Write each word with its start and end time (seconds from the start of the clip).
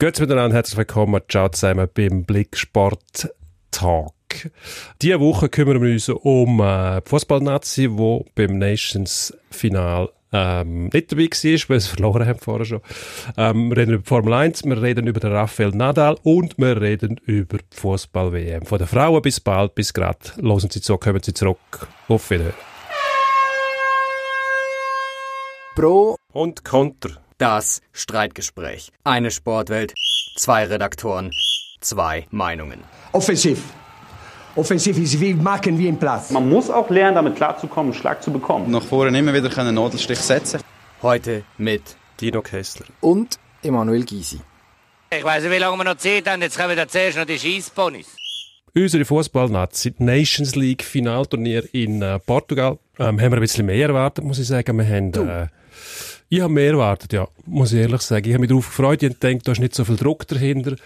Grüezi 0.00 0.22
miteinander, 0.22 0.56
herzlich 0.56 0.78
willkommen, 0.78 1.20
ciao 1.28 1.50
zusammen 1.50 1.86
beim 1.92 2.24
Blicksport 2.24 3.28
Talk. 3.70 4.14
Diese 5.02 5.20
Woche 5.20 5.50
kümmern 5.50 5.82
wir 5.82 5.92
uns 5.92 6.08
um 6.08 6.58
äh, 6.60 7.02
die 7.02 7.08
Fußballnazi, 7.10 7.88
die 7.88 8.24
beim 8.34 8.58
Nations 8.58 9.36
Final 9.50 10.08
ähm, 10.32 10.88
nicht 10.90 11.12
dabei 11.12 11.24
war, 11.24 11.28
weil 11.30 11.68
wir 11.68 11.76
es 11.76 11.86
verloren 11.86 12.26
haben 12.26 12.38
vorher 12.38 12.64
schon. 12.64 12.80
Ähm, 13.36 13.68
wir 13.68 13.76
reden 13.76 13.92
über 13.96 14.04
Formel 14.06 14.32
1, 14.32 14.64
wir 14.64 14.80
reden 14.80 15.06
über 15.06 15.20
den 15.20 15.32
Rafael 15.32 15.72
Nadal 15.72 16.16
und 16.22 16.56
wir 16.56 16.80
reden 16.80 17.20
über 17.26 17.58
die 17.58 17.76
Fußball-WM. 17.76 18.64
Von 18.64 18.78
den 18.78 18.88
Frauen 18.88 19.20
bis 19.20 19.38
bald, 19.38 19.74
bis 19.74 19.92
gerade. 19.92 20.18
Losen 20.36 20.70
Sie 20.70 20.80
zu, 20.80 20.96
kommen 20.96 21.22
Sie 21.22 21.34
zurück. 21.34 21.58
Auf 22.08 22.30
Wiedersehen. 22.30 22.54
Pro 25.74 26.16
und 26.32 26.64
Konter. 26.64 27.20
Das 27.40 27.80
Streitgespräch. 27.94 28.92
Eine 29.02 29.30
Sportwelt, 29.30 29.94
zwei 30.36 30.66
Redaktoren, 30.66 31.30
zwei 31.80 32.26
Meinungen. 32.30 32.80
Offensiv. 33.12 33.62
Offensiv 34.56 34.98
ist 34.98 35.18
wie 35.18 35.32
machen 35.32 35.78
wie 35.78 35.88
im 35.88 35.98
Platz. 35.98 36.28
Man 36.32 36.50
muss 36.50 36.68
auch 36.68 36.90
lernen, 36.90 37.14
damit 37.14 37.36
klarzukommen, 37.36 37.92
einen 37.92 37.98
Schlag 37.98 38.22
zu 38.22 38.30
bekommen. 38.30 38.70
Nach 38.70 38.82
vorne 38.82 39.18
immer 39.18 39.32
wieder 39.32 39.56
einen 39.56 39.74
Nadelstich 39.74 40.18
setzen. 40.18 40.60
Heute 41.00 41.44
mit 41.56 41.96
Dino 42.20 42.42
Kessler. 42.42 42.84
Und 43.00 43.38
Emanuel 43.62 44.04
Gysi. 44.04 44.40
Ich 45.08 45.24
weiß 45.24 45.42
nicht, 45.44 45.52
wie 45.52 45.58
lange 45.58 45.78
wir 45.78 45.84
noch 45.84 45.96
Zeit 45.96 46.28
haben. 46.28 46.42
Jetzt 46.42 46.58
kommen 46.58 46.76
wir 46.76 46.88
zuerst 46.88 47.16
noch 47.16 47.24
die 47.24 47.38
Schießponys. 47.38 48.16
Unsere 48.74 49.06
Fußballnazi 49.06 49.94
Nations 49.96 50.56
League 50.56 50.84
Finalturnier 50.84 51.64
in 51.72 52.02
äh, 52.02 52.18
Portugal 52.18 52.78
ähm, 52.98 53.18
haben 53.18 53.32
wir 53.32 53.38
ein 53.38 53.40
bisschen 53.40 53.64
mehr 53.64 53.88
erwartet, 53.88 54.24
muss 54.24 54.38
ich 54.38 54.46
sagen. 54.46 54.76
Wir 54.76 54.86
haben, 54.86 55.12
äh, 55.14 55.46
ich 56.32 56.40
habe 56.40 56.52
mehr 56.52 56.70
erwartet, 56.70 57.12
ja, 57.12 57.26
muss 57.44 57.72
ich 57.72 57.80
ehrlich 57.80 58.02
sagen. 58.02 58.24
Ich 58.24 58.32
habe 58.32 58.42
mich 58.42 58.50
darauf 58.50 58.68
gefreut. 58.68 59.02
Ich 59.02 59.18
gedacht, 59.18 59.48
da 59.48 59.52
ist 59.52 59.58
nicht 59.58 59.74
so 59.74 59.84
viel 59.84 59.96
Druck 59.96 60.28
dahinter. 60.28 60.76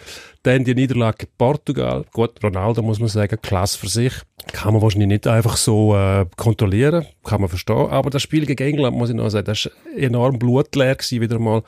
Dann 0.43 0.65
die 0.65 0.75
Niederlage 0.75 1.27
Portugal. 1.37 2.07
Gut, 2.15 2.43
Ronaldo 2.43 2.81
muss 2.81 2.99
man 2.99 3.11
sagen, 3.11 3.39
klasse 3.43 3.79
für 3.79 3.89
sich. 3.89 4.15
Kann 4.53 4.73
man 4.73 4.81
wahrscheinlich 4.81 5.09
nicht 5.09 5.27
einfach 5.27 5.59
so 5.59 5.95
äh, 5.95 6.25
kontrollieren, 6.37 7.05
kann 7.25 7.43
man 7.43 7.51
verstehen. 7.51 7.91
Aber 7.91 8.09
das 8.09 8.23
Spiel 8.23 8.47
gegen 8.47 8.67
England, 8.67 8.97
muss 8.97 9.11
ich 9.11 9.17
noch 9.17 9.29
sagen, 9.29 9.45
das 9.45 9.67
war 9.67 9.99
enorm 9.99 10.39
blutleer 10.39 10.95
gewesen, 10.95 11.21
wieder 11.21 11.39
mal. 11.39 11.63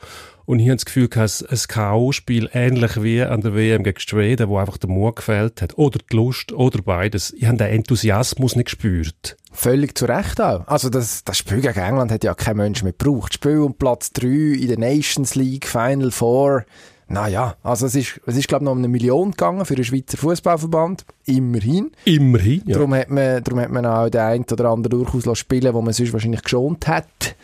Und 0.47 0.59
ich 0.59 0.67
habe 0.67 0.77
das 0.77 0.85
Gefühl, 0.85 1.09
dass 1.09 1.43
ein 1.43 1.59
K.O.-Spiel 1.67 2.49
ähnlich 2.53 3.03
wie 3.03 3.21
an 3.21 3.41
der 3.41 3.53
WM 3.53 3.83
gegen 3.83 3.99
Schweden, 3.99 4.47
wo 4.47 4.57
einfach 4.57 4.77
der 4.77 4.89
Mut 4.89 5.17
gefällt 5.17 5.61
hat. 5.61 5.77
Oder 5.77 5.99
die 6.09 6.15
Lust, 6.15 6.53
oder 6.53 6.81
beides. 6.81 7.33
Ich 7.33 7.45
habe 7.47 7.57
den 7.57 7.67
Enthusiasmus 7.67 8.55
nicht 8.55 8.67
gespürt. 8.67 9.35
Völlig 9.51 9.97
zu 9.97 10.05
Recht 10.05 10.39
auch. 10.39 10.65
Also 10.65 10.89
das, 10.89 11.25
das 11.25 11.37
Spiel 11.37 11.59
gegen 11.59 11.77
England 11.77 12.13
hat 12.13 12.23
ja 12.23 12.33
kein 12.33 12.55
Mensch 12.55 12.81
mehr 12.81 12.93
gebraucht. 12.93 13.33
Das 13.33 13.35
Spiel 13.35 13.59
um 13.59 13.73
Platz 13.73 14.13
3 14.13 14.25
in 14.27 14.69
der 14.69 14.79
Nations 14.79 15.35
League, 15.35 15.67
Final 15.67 16.11
Four. 16.11 16.63
Naja, 17.09 17.57
also 17.61 17.85
es 17.85 17.95
ist, 17.95 18.21
es 18.25 18.37
ist 18.37 18.47
glaube 18.47 18.63
ich 18.63 18.67
noch 18.67 18.71
um 18.71 18.77
eine 18.77 18.87
Million 18.87 19.31
gegangen 19.31 19.65
für 19.65 19.75
den 19.75 19.83
Schweizer 19.83 20.17
Fußballverband. 20.17 21.03
Immerhin. 21.25 21.91
Immerhin, 22.05 22.63
ja. 22.65 22.75
Darum 22.75 22.95
hat 22.95 23.09
man, 23.09 23.43
darum 23.43 23.59
hat 23.59 23.71
man 23.71 23.85
auch 23.85 24.07
den 24.07 24.21
einen 24.21 24.45
oder 24.49 24.69
anderen 24.69 25.03
durchaus 25.03 25.37
spielen 25.37 25.73
wo 25.73 25.81
man 25.81 25.91
sonst 25.91 26.13
wahrscheinlich 26.13 26.43
geschont 26.43 26.87
hat. 26.87 27.35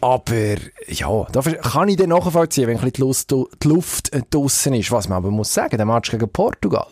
Aber 0.00 0.56
ja, 0.88 1.26
da 1.30 1.42
kann 1.42 1.88
ich 1.88 1.96
dann 1.96 2.08
nachvollziehen, 2.08 2.68
wenn 2.68 2.78
ein 2.78 2.90
bisschen 2.90 3.46
die, 3.62 3.68
Luft 3.68 4.10
draussen 4.30 4.74
ist. 4.74 4.90
Was 4.90 5.08
man 5.08 5.18
aber 5.18 5.30
muss 5.30 5.52
sagen, 5.52 5.76
der 5.76 5.86
Match 5.86 6.10
gegen 6.10 6.28
Portugal 6.28 6.86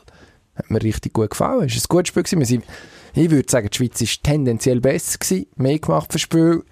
hat 0.54 0.70
mir 0.70 0.82
richtig 0.82 1.14
gut 1.14 1.30
gefallen. 1.30 1.66
Es 1.66 1.74
war 1.74 1.82
ein 1.82 1.88
gutes 1.88 2.08
Spiel. 2.08 2.22
Gewesen. 2.22 2.62
Ich 3.14 3.30
würde 3.30 3.50
sagen, 3.50 3.68
die 3.70 3.76
Schweiz 3.76 4.00
war 4.00 4.22
tendenziell 4.22 4.80
besser 4.80 5.18
gewesen, 5.18 5.46
mehr 5.56 5.78
gemacht 5.78 6.12
für 6.12 6.18
das 6.18 6.20
Spiel. 6.20 6.64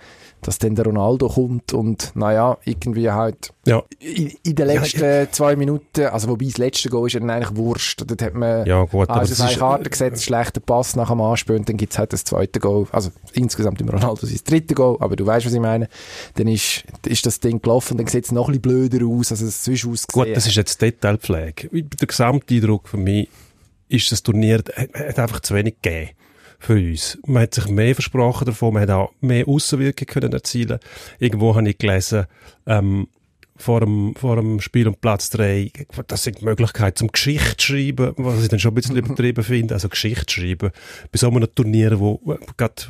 Dass 0.46 0.58
dann 0.58 0.76
der 0.76 0.84
Ronaldo 0.84 1.28
kommt 1.28 1.72
und, 1.72 2.12
naja, 2.14 2.56
irgendwie 2.64 3.10
halt 3.10 3.50
Ja. 3.66 3.82
in, 3.98 4.32
in 4.44 4.54
den 4.54 4.66
letzten 4.68 5.00
Ja, 5.02 5.30
zwei 5.30 5.56
Minuten, 5.56 6.06
also 6.06 6.28
wobei 6.28 6.44
das 6.46 6.56
letzte 6.58 6.88
Goal 6.88 7.08
ist 7.08 7.14
ja 7.14 7.20
dann 7.20 7.30
eigentlich 7.30 7.56
wurscht. 7.56 8.02
Dort 8.06 8.22
hat 8.22 8.34
man 8.34 8.64
Ja, 8.64 8.84
gut, 8.84 9.10
also 9.10 9.34
das 9.34 9.50
ist- 9.52 9.58
Karten 9.58 9.90
gesetzt, 9.90 10.22
schlechter 10.22 10.60
Pass 10.60 10.94
nach 10.94 11.10
dem 11.10 11.20
Anspiel 11.20 11.56
und 11.56 11.68
dann 11.68 11.76
gibt's 11.76 11.98
halt 11.98 12.12
das 12.12 12.22
zweite 12.24 12.60
Goal. 12.60 12.86
Also 12.92 13.10
insgesamt 13.32 13.80
im 13.80 13.88
Ronaldo 13.88 14.24
sein 14.24 14.38
dritte 14.44 14.74
Goal, 14.74 14.96
aber 15.00 15.16
du 15.16 15.26
weißt, 15.26 15.44
was 15.46 15.52
ich 15.52 15.60
meine. 15.60 15.88
Dann 16.36 16.46
ist, 16.46 16.84
ist 17.04 17.26
das 17.26 17.40
Ding 17.40 17.60
gelaufen 17.60 17.94
und 17.94 17.98
dann 17.98 18.06
sieht's 18.06 18.30
noch 18.30 18.48
ein 18.48 18.60
bisschen 18.60 18.88
blöder 18.88 19.06
aus, 19.06 19.32
als 19.32 19.40
es 19.40 19.64
sonst 19.64 19.84
ausgesehen 19.84 20.26
Gut, 20.26 20.36
das 20.36 20.46
ist 20.46 20.54
jetzt 20.54 20.80
Detailpflege. 20.80 21.68
Der 21.72 22.06
Gesamteindruck 22.06 22.88
für 22.88 22.96
mich 22.98 23.28
ist, 23.88 24.10
das 24.12 24.22
Turnier 24.22 24.62
hat 24.76 25.18
einfach 25.18 25.40
zu 25.40 25.54
wenig 25.54 25.76
gegeben 25.82 26.10
für 26.58 26.74
uns. 26.74 27.18
Man 27.26 27.42
hat 27.42 27.54
sich 27.54 27.68
mehr 27.68 27.94
versprochen 27.94 28.46
davon, 28.46 28.74
man 28.74 28.82
hat 28.82 28.90
auch 28.90 29.12
mehr 29.20 29.46
Aussenwirkung 29.48 30.06
können 30.06 30.32
erzielen. 30.32 30.78
Irgendwo 31.18 31.54
habe 31.54 31.68
ich 31.68 31.78
gelesen, 31.78 32.26
ähm, 32.66 33.08
vor 33.56 33.80
dem, 33.80 34.14
vor 34.14 34.36
dem 34.36 34.60
Spiel 34.60 34.86
um 34.86 34.94
Platz 34.94 35.30
3, 35.30 35.72
das 36.06 36.24
sind 36.24 36.40
die 36.40 36.44
Möglichkeiten 36.44 36.96
zum 36.96 37.08
Geschichte 37.08 37.62
schreiben, 37.64 38.12
was 38.16 38.42
ich 38.42 38.48
dann 38.48 38.58
schon 38.58 38.72
ein 38.72 38.74
bisschen 38.74 38.96
übertrieben 38.96 39.44
finde, 39.44 39.74
also 39.74 39.88
Geschichte 39.88 40.32
schreiben, 40.32 40.70
bei 41.10 41.18
so 41.18 41.28
einem 41.28 41.54
Turnier, 41.54 41.98
wo 41.98 42.20
äh, 42.26 42.36
gerade 42.56 42.82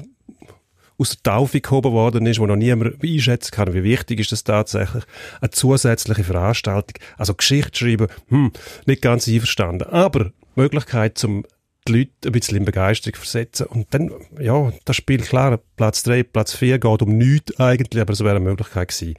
aus 0.99 1.11
der 1.11 1.23
Taufe 1.23 1.61
gehoben 1.61 1.93
worden 1.93 2.27
ist, 2.27 2.41
wo 2.41 2.47
noch 2.47 2.57
niemand 2.57 3.03
einschätzen 3.03 3.51
kann, 3.51 3.75
wie 3.75 3.85
wichtig 3.85 4.21
ist 4.21 4.33
das 4.33 4.45
tatsächlich. 4.45 5.05
Eine 5.41 5.51
zusätzliche 5.51 6.25
Veranstaltung, 6.25 6.95
also 7.19 7.35
Geschichte 7.35 7.79
schreiben, 7.79 8.09
hm, 8.29 8.53
nicht 8.87 9.03
ganz 9.03 9.29
einverstanden. 9.29 9.89
Aber 9.91 10.33
Möglichkeit, 10.55 11.19
zum 11.19 11.45
die 11.87 11.93
Leute 11.93 12.11
ein 12.27 12.33
bisschen 12.33 12.57
in 12.57 12.65
Begeisterung 12.65 13.17
versetzen. 13.17 13.67
Und 13.67 13.87
dann, 13.93 14.13
ja, 14.41 14.73
das 14.85 14.97
Spiel, 14.97 15.19
klar, 15.19 15.59
Platz 15.77 16.03
3, 16.03 16.23
Platz 16.23 16.55
4 16.55 16.79
geht 16.79 17.03
um 17.03 17.17
nichts 17.17 17.59
eigentlich, 17.59 18.01
aber 18.01 18.13
es 18.13 18.21
wäre 18.21 18.37
eine 18.37 18.45
Möglichkeit 18.45 18.89
gewesen, 18.89 19.15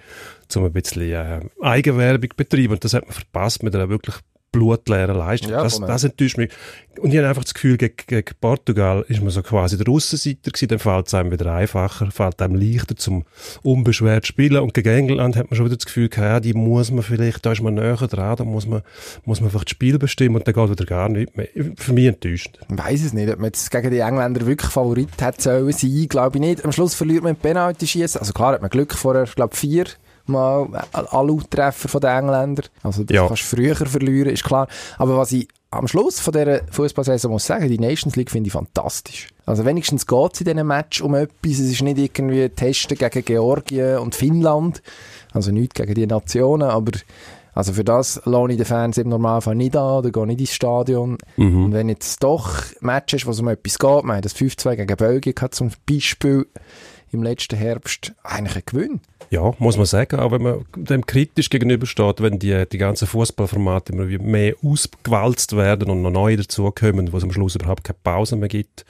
um 0.56 0.66
ein 0.66 0.74
bisschen 0.74 1.12
äh, 1.12 1.40
Eigenwerbung 1.62 2.30
zu 2.30 2.36
betreiben. 2.38 2.74
Und 2.74 2.84
das 2.84 2.94
hat 2.94 3.06
man 3.06 3.14
verpasst 3.14 3.64
mit 3.64 3.76
einer 3.76 3.90
wirklich 3.90 4.16
blutleeren 4.58 5.18
Leistung. 5.18 5.52
Ja, 5.52 5.64
das, 5.64 5.80
das 5.80 6.04
enttäuscht 6.04 6.38
mich. 6.38 6.52
Und 7.00 7.12
ich 7.12 7.18
habe 7.18 7.28
einfach 7.30 7.44
das 7.44 7.54
Gefühl, 7.54 7.78
gegen, 7.78 7.96
gegen 8.08 8.34
Portugal 8.42 9.06
ist 9.08 9.22
man 9.22 9.30
so 9.30 9.44
quasi 9.44 9.78
der 9.78 9.88
Aussenseiter 9.88 10.50
gewesen, 10.50 10.68
dann 10.70 10.80
fällt 10.80 11.08
es 11.08 11.14
einem 11.14 11.32
wieder 11.32 11.54
einfacher, 11.54 12.10
fällt 12.10 12.42
einem 12.42 12.56
leichter 12.56 12.96
zum 12.96 13.24
unbeschwert 13.62 14.26
spielen. 14.26 14.64
Und 14.64 14.74
gegen 14.74 14.90
England 14.90 15.36
hat 15.36 15.52
man 15.52 15.56
schon 15.56 15.68
wieder 15.68 15.76
das 15.76 15.86
Gefühl 15.86 16.10
ja, 16.18 16.40
die 16.40 16.54
muss 16.54 16.90
man 16.90 17.04
vielleicht, 17.04 17.46
da 17.46 17.52
ist 17.52 17.62
man 17.62 17.76
näher 17.76 17.96
dran, 17.96 18.36
da 18.36 18.44
muss 18.44 18.66
man, 18.66 18.82
muss 19.26 19.42
man 19.42 19.50
einfach 19.50 19.64
das 19.64 19.72
Spiel 19.72 20.00
bestimmen 20.00 20.38
und 20.38 20.48
dann 20.48 20.56
geht 20.56 20.70
wieder 20.72 20.86
gar 20.86 21.10
nichts 21.10 21.36
mehr. 21.36 21.48
Für 21.76 21.94
mich 21.94 22.08
enttäuscht. 22.08 22.58
Ich 22.68 22.78
weiss 22.78 23.04
es 23.04 23.14
nicht, 23.14 23.30
ob 23.30 23.38
man 23.38 23.46
jetzt 23.46 23.70
gegen 23.70 23.92
die 23.92 24.00
Engländer 24.00 24.46
wirklich 24.48 24.72
Favorit 24.72 25.10
hätte 25.20 25.42
sollen 25.42 25.72
sein, 25.72 26.08
glaube 26.10 26.38
ich 26.38 26.42
nicht. 26.42 26.66
Am 26.66 26.72
Schluss 26.72 26.96
verliert 26.96 27.24
man 27.24 27.36
Penalty 27.36 27.86
schießen. 27.86 28.20
Also 28.20 28.34
klar 28.34 28.54
hat 28.54 28.62
man 28.62 28.72
Glück 28.72 28.96
vorher, 28.96 29.24
ich 29.24 29.36
glaube 29.36 29.56
vier 29.56 29.86
Mal 30.28 30.68
alle 30.94 31.38
Treffer 31.50 31.88
von 31.90 32.02
den 32.02 32.10
Engländern. 32.10 32.66
Also 32.84 33.04
das 33.04 33.16
Ja. 33.16 33.28
kannst 33.28 33.52
du 33.52 33.56
früher 33.58 33.76
verlieren, 33.76 34.32
ist 34.32 34.44
klar. 34.44 34.68
Aber 34.98 35.18
was 35.18 35.32
ich 35.32 35.48
am 35.70 35.88
Schluss 35.88 36.20
von 36.20 36.32
dieser 36.34 36.62
Fußballsaison 36.72 37.32
muss 37.32 37.46
sagen, 37.46 37.68
die 37.68 37.80
Nations 37.80 38.16
League 38.16 38.32
finde 38.32 38.48
ich 38.48 38.54
fantastisch. 38.54 39.28
Also 39.46 39.66
wenigstens 39.66 40.08
geht 40.08 40.34
es 40.34 40.42
in 40.42 40.46
diesem 40.46 40.68
Match 40.68 41.02
um 41.02 41.14
etwas. 41.16 41.52
Es 41.60 41.72
ist 41.72 41.82
nicht 41.82 41.98
irgendwie 41.98 42.48
Testen 42.50 42.98
gegen 42.98 43.26
Georgien 43.26 43.98
und 44.00 44.16
Finnland. 44.16 44.82
Also 45.34 45.52
nicht 45.52 45.76
gegen 45.76 45.94
die 45.94 46.08
Nationen, 46.08 46.70
aber 46.70 46.94
also 47.54 47.74
für 47.74 47.84
das 47.84 48.22
lohne 48.26 48.54
ich 48.54 48.58
den 48.58 48.66
Fans 48.68 48.98
im 49.00 49.10
Normalfall 49.10 49.56
nicht 49.56 49.76
an 49.76 49.98
oder 49.98 50.12
gehe 50.12 50.28
nicht 50.28 50.40
ins 50.42 50.54
Stadion. 50.54 51.18
Und 51.38 51.74
wenn 51.74 51.90
jetzt 51.90 52.24
doch 52.24 52.52
Match 52.82 53.16
ist, 53.16 53.26
wo 53.26 53.32
es 53.32 53.40
um 53.40 53.48
etwas 53.48 53.80
geht, 53.80 54.04
wir 54.04 54.14
haben 54.14 54.22
das 54.22 54.36
5-2 54.36 54.76
gegen 54.76 54.96
Belgien 54.96 55.34
gehabt 55.36 55.56
zum 55.56 55.72
Beispiel 55.90 56.46
im 57.12 57.24
letzten 57.24 57.56
Herbst, 57.58 58.14
eigentlich 58.24 58.56
ein 58.58 58.64
Gewinn. 58.66 59.00
Ja, 59.30 59.54
muss 59.60 59.78
man 59.78 59.86
sagen, 59.86 60.20
auch 60.20 60.32
wenn 60.32 60.42
man 60.44 60.66
dem 60.76 61.06
kritisch 61.06 61.50
gegenübersteht, 61.50 62.22
wenn 62.22 62.40
die, 62.40 62.66
die 62.72 62.78
ganzen 62.78 63.08
Fußballformate 63.08 63.94
immer 63.94 64.06
mehr 64.06 64.56
ausgewalzt 64.64 65.56
werden 65.56 65.90
und 65.90 66.02
noch 66.02 66.12
neue 66.12 66.38
dazukommen, 66.38 67.12
wo 67.12 67.18
es 67.18 67.24
am 67.24 67.32
Schluss 67.32 67.56
überhaupt 67.56 67.84
keine 67.84 67.98
Pause 68.04 68.36
mehr 68.36 68.50
gibt. 68.50 68.86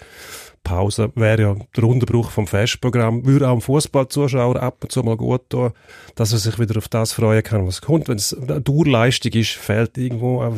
Pause 0.64 1.12
wäre 1.16 1.42
ja 1.42 1.56
der 1.78 1.84
Unterbruch 1.86 2.30
vom 2.30 2.46
Festprogramm, 2.46 3.26
würde 3.26 3.48
auch 3.48 3.54
dem 3.54 3.62
Fußballzuschauer 3.62 4.58
ab 4.62 4.78
und 4.82 4.92
zu 4.92 5.02
mal 5.02 5.16
gut 5.16 5.50
tun, 5.50 5.72
dass 6.16 6.34
er 6.34 6.40
sich 6.40 6.60
wieder 6.60 6.78
auf 6.78 6.90
das 6.90 7.14
freuen 7.14 7.42
kann, 7.42 7.66
was 7.66 7.82
kommt. 7.82 8.10
Wenn 8.10 8.18
es 8.18 8.34
eine 8.34 8.60
Dauerleistung 8.60 9.32
ist, 9.32 9.52
fehlt 9.52 9.98
irgendwo 9.98 10.54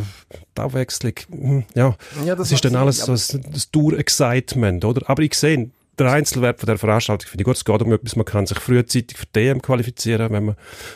die 0.58 0.62
Abwechslung. 0.62 1.14
Hm, 1.30 1.64
Ja, 1.76 1.96
Ja, 2.26 2.36
das 2.36 2.52
ist 2.52 2.66
dann 2.66 2.76
alles 2.76 3.00
so 3.06 3.12
ein- 3.12 3.44
das 3.54 3.70
Dauer-Excitement, 3.72 4.84
oder? 4.84 5.08
Aber 5.08 5.22
ich 5.22 5.36
sehe, 5.36 5.70
der 6.00 6.12
Einzelwert 6.12 6.60
von 6.60 6.68
der 6.68 6.78
Veranstaltung 6.78 7.28
finde 7.30 7.42
ich 7.42 7.46
gut. 7.46 7.56
Es 7.58 7.66
geht 7.66 7.82
um 7.82 7.92
etwas, 7.94 8.16
man 8.16 8.26
kann 8.26 8.46
sich 8.46 8.60
frühzeitig 8.60 9.18
für 9.18 9.26
die 9.36 9.40
EM 9.48 9.62
qualifizieren, 9.62 10.32
wenn 10.32 10.46
man 10.46 10.56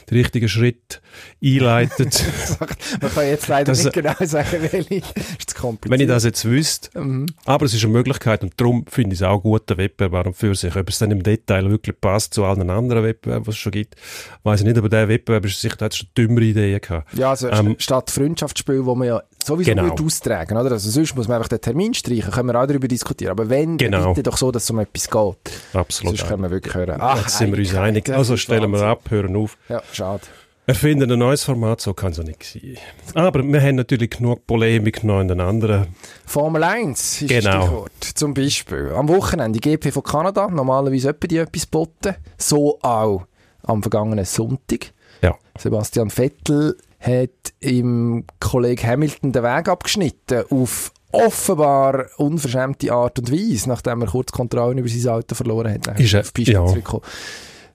den 0.10 0.18
richtigen 0.18 0.48
Schritt 0.50 1.02
einleitet. 1.44 2.24
Man 3.02 3.12
kann 3.14 3.28
jetzt 3.28 3.48
leider 3.48 3.66
Das- 3.72 3.84
nicht 3.84 3.94
genau 3.94 4.14
sagen, 4.22 4.68
welche. 4.72 4.96
ist 5.38 5.50
zu 5.50 5.56
kompliziert. 5.56 5.92
wenn 5.92 6.02
ich 6.02 6.08
das 6.08 6.24
jetzt 6.24 6.46
wüsste. 6.46 7.00
Mhm. 7.00 7.26
Aber 7.46 7.66
es 7.66 7.74
ist 7.74 7.84
eine 7.84 7.94
Möglichkeit 7.94 8.42
und 8.44 8.54
darum 8.58 8.86
finde 8.90 9.14
ich 9.14 9.20
es 9.20 9.24
auch 9.24 9.40
gut, 9.42 9.70
der 9.70 9.78
Wettbewerb 9.78 10.26
und 10.28 10.36
für 10.36 10.56
sich. 10.56 10.76
Ob 10.76 10.90
es 10.90 10.98
dann 11.00 11.12
im 11.12 11.22
Detail 11.22 11.70
wirklich 11.70 12.00
passt 12.00 12.34
zu 12.34 12.46
allen 12.46 12.70
anderen 12.70 13.04
Wettbewerben, 13.04 13.46
was 13.46 13.56
es 13.56 13.60
schon 13.60 13.72
gibt, 13.74 13.96
weiß 14.44 14.62
ich 14.62 14.66
nicht. 14.66 14.78
Aber 14.78 14.90
der 14.90 15.08
Wettbewerb 15.08 15.46
ist 15.46 15.60
sicher, 15.62 15.76
da 15.78 15.86
hat 15.86 15.96
schon 15.96 16.08
dümmere 16.18 16.46
Ideen 16.46 16.80
gehabt. 16.82 17.14
Ja, 17.18 17.30
also 17.32 17.50
Ähm, 17.50 17.76
statt 17.80 18.10
Freundschaftsspiel, 18.10 18.86
wo 18.86 18.96
man 18.96 19.08
ja 19.08 19.22
sowieso 19.46 19.72
Genau. 19.72 19.90
gut 19.96 20.06
austragen, 20.06 20.58
oder? 20.58 20.72
Also 20.72 20.90
sonst 20.90 21.16
muss 21.16 21.28
man 21.28 21.38
einfach 21.38 21.50
den 21.50 21.62
Termin 21.62 21.94
streichen, 21.94 22.32
können 22.32 22.50
wir 22.50 22.62
auch 22.62 22.66
darüber 22.68 22.88
diskutieren. 22.88 23.32
Aber 23.32 23.50
wenn, 23.50 23.78
Genau. 23.78 24.10
bitte 24.14 24.24
doch 24.30 24.38
so, 24.38 24.52
dass 24.52 24.64
es 24.64 24.70
um 24.72 24.80
etwas 24.80 25.10
geht. 25.10 25.54
Absolut. 25.74 26.18
Sonst 26.18 26.28
können 26.30 26.44
wir 26.44 26.52
wirklich 26.52 26.74
hören. 26.74 27.02
Jetzt 27.18 27.38
sind 27.38 27.52
wir 27.52 27.60
uns 27.60 27.76
einig. 27.76 28.10
Also 28.10 28.38
stellen 28.38 28.72
wir 28.72 28.82
ab, 28.82 29.02
hören 29.10 29.36
auf. 29.36 29.58
Ja, 29.70 29.82
schade. 29.92 30.22
erfinden 30.66 31.12
ein 31.12 31.20
neues 31.20 31.44
Format, 31.44 31.82
so 31.82 31.94
kann 31.94 32.14
es 32.14 32.20
auch 32.20 32.24
nicht 32.24 32.42
sein. 32.44 32.78
Aber 33.16 33.44
wir 33.44 33.62
haben 33.62 33.76
natürlich 33.76 34.12
genug 34.12 34.48
Polemik 34.48 35.04
noch 35.04 35.20
in 35.20 35.28
den 35.28 35.42
anderen. 35.42 35.88
Formel 36.26 36.64
1 36.64 37.22
ist 37.24 37.28
Genau. 37.30 37.42
das 37.42 37.64
Stichwort. 37.66 38.04
Zum 38.16 38.34
Beispiel 38.34 38.92
am 38.96 39.10
Wochenende 39.10 39.60
die 39.60 39.70
GP 39.70 39.92
von 39.92 40.04
Kanada, 40.04 40.48
normalerweise 40.48 41.10
etwa 41.10 41.28
die 41.28 41.38
etwas 41.38 41.66
boten. 41.66 42.16
So 42.38 42.80
auch 42.82 43.26
am 43.64 43.82
vergangenen 43.82 44.24
Sonntag. 44.24 44.94
Ja. 45.22 45.36
Sebastian 45.58 46.10
Vettel 46.10 46.78
hat 47.06 47.54
im 47.60 48.26
Kollegen 48.40 48.88
Hamilton 48.88 49.32
den 49.32 49.44
Weg 49.44 49.68
abgeschnitten 49.68 50.44
auf 50.50 50.92
offenbar 51.12 52.08
unverschämte 52.18 52.92
Art 52.92 53.20
und 53.20 53.32
Weise, 53.32 53.70
nachdem 53.70 54.02
er 54.02 54.08
kurz 54.08 54.32
Kontrollen 54.32 54.78
über 54.80 54.90
sein 54.90 55.14
Auto 55.14 55.36
verloren 55.36 55.74
hat. 55.86 56.00
Ist 56.00 56.14
er- 56.14 56.22
auf 56.22 56.32
die 56.32 56.42
Piste 56.42 56.54
ja. 56.54 56.66
zurückgekommen. 56.66 57.04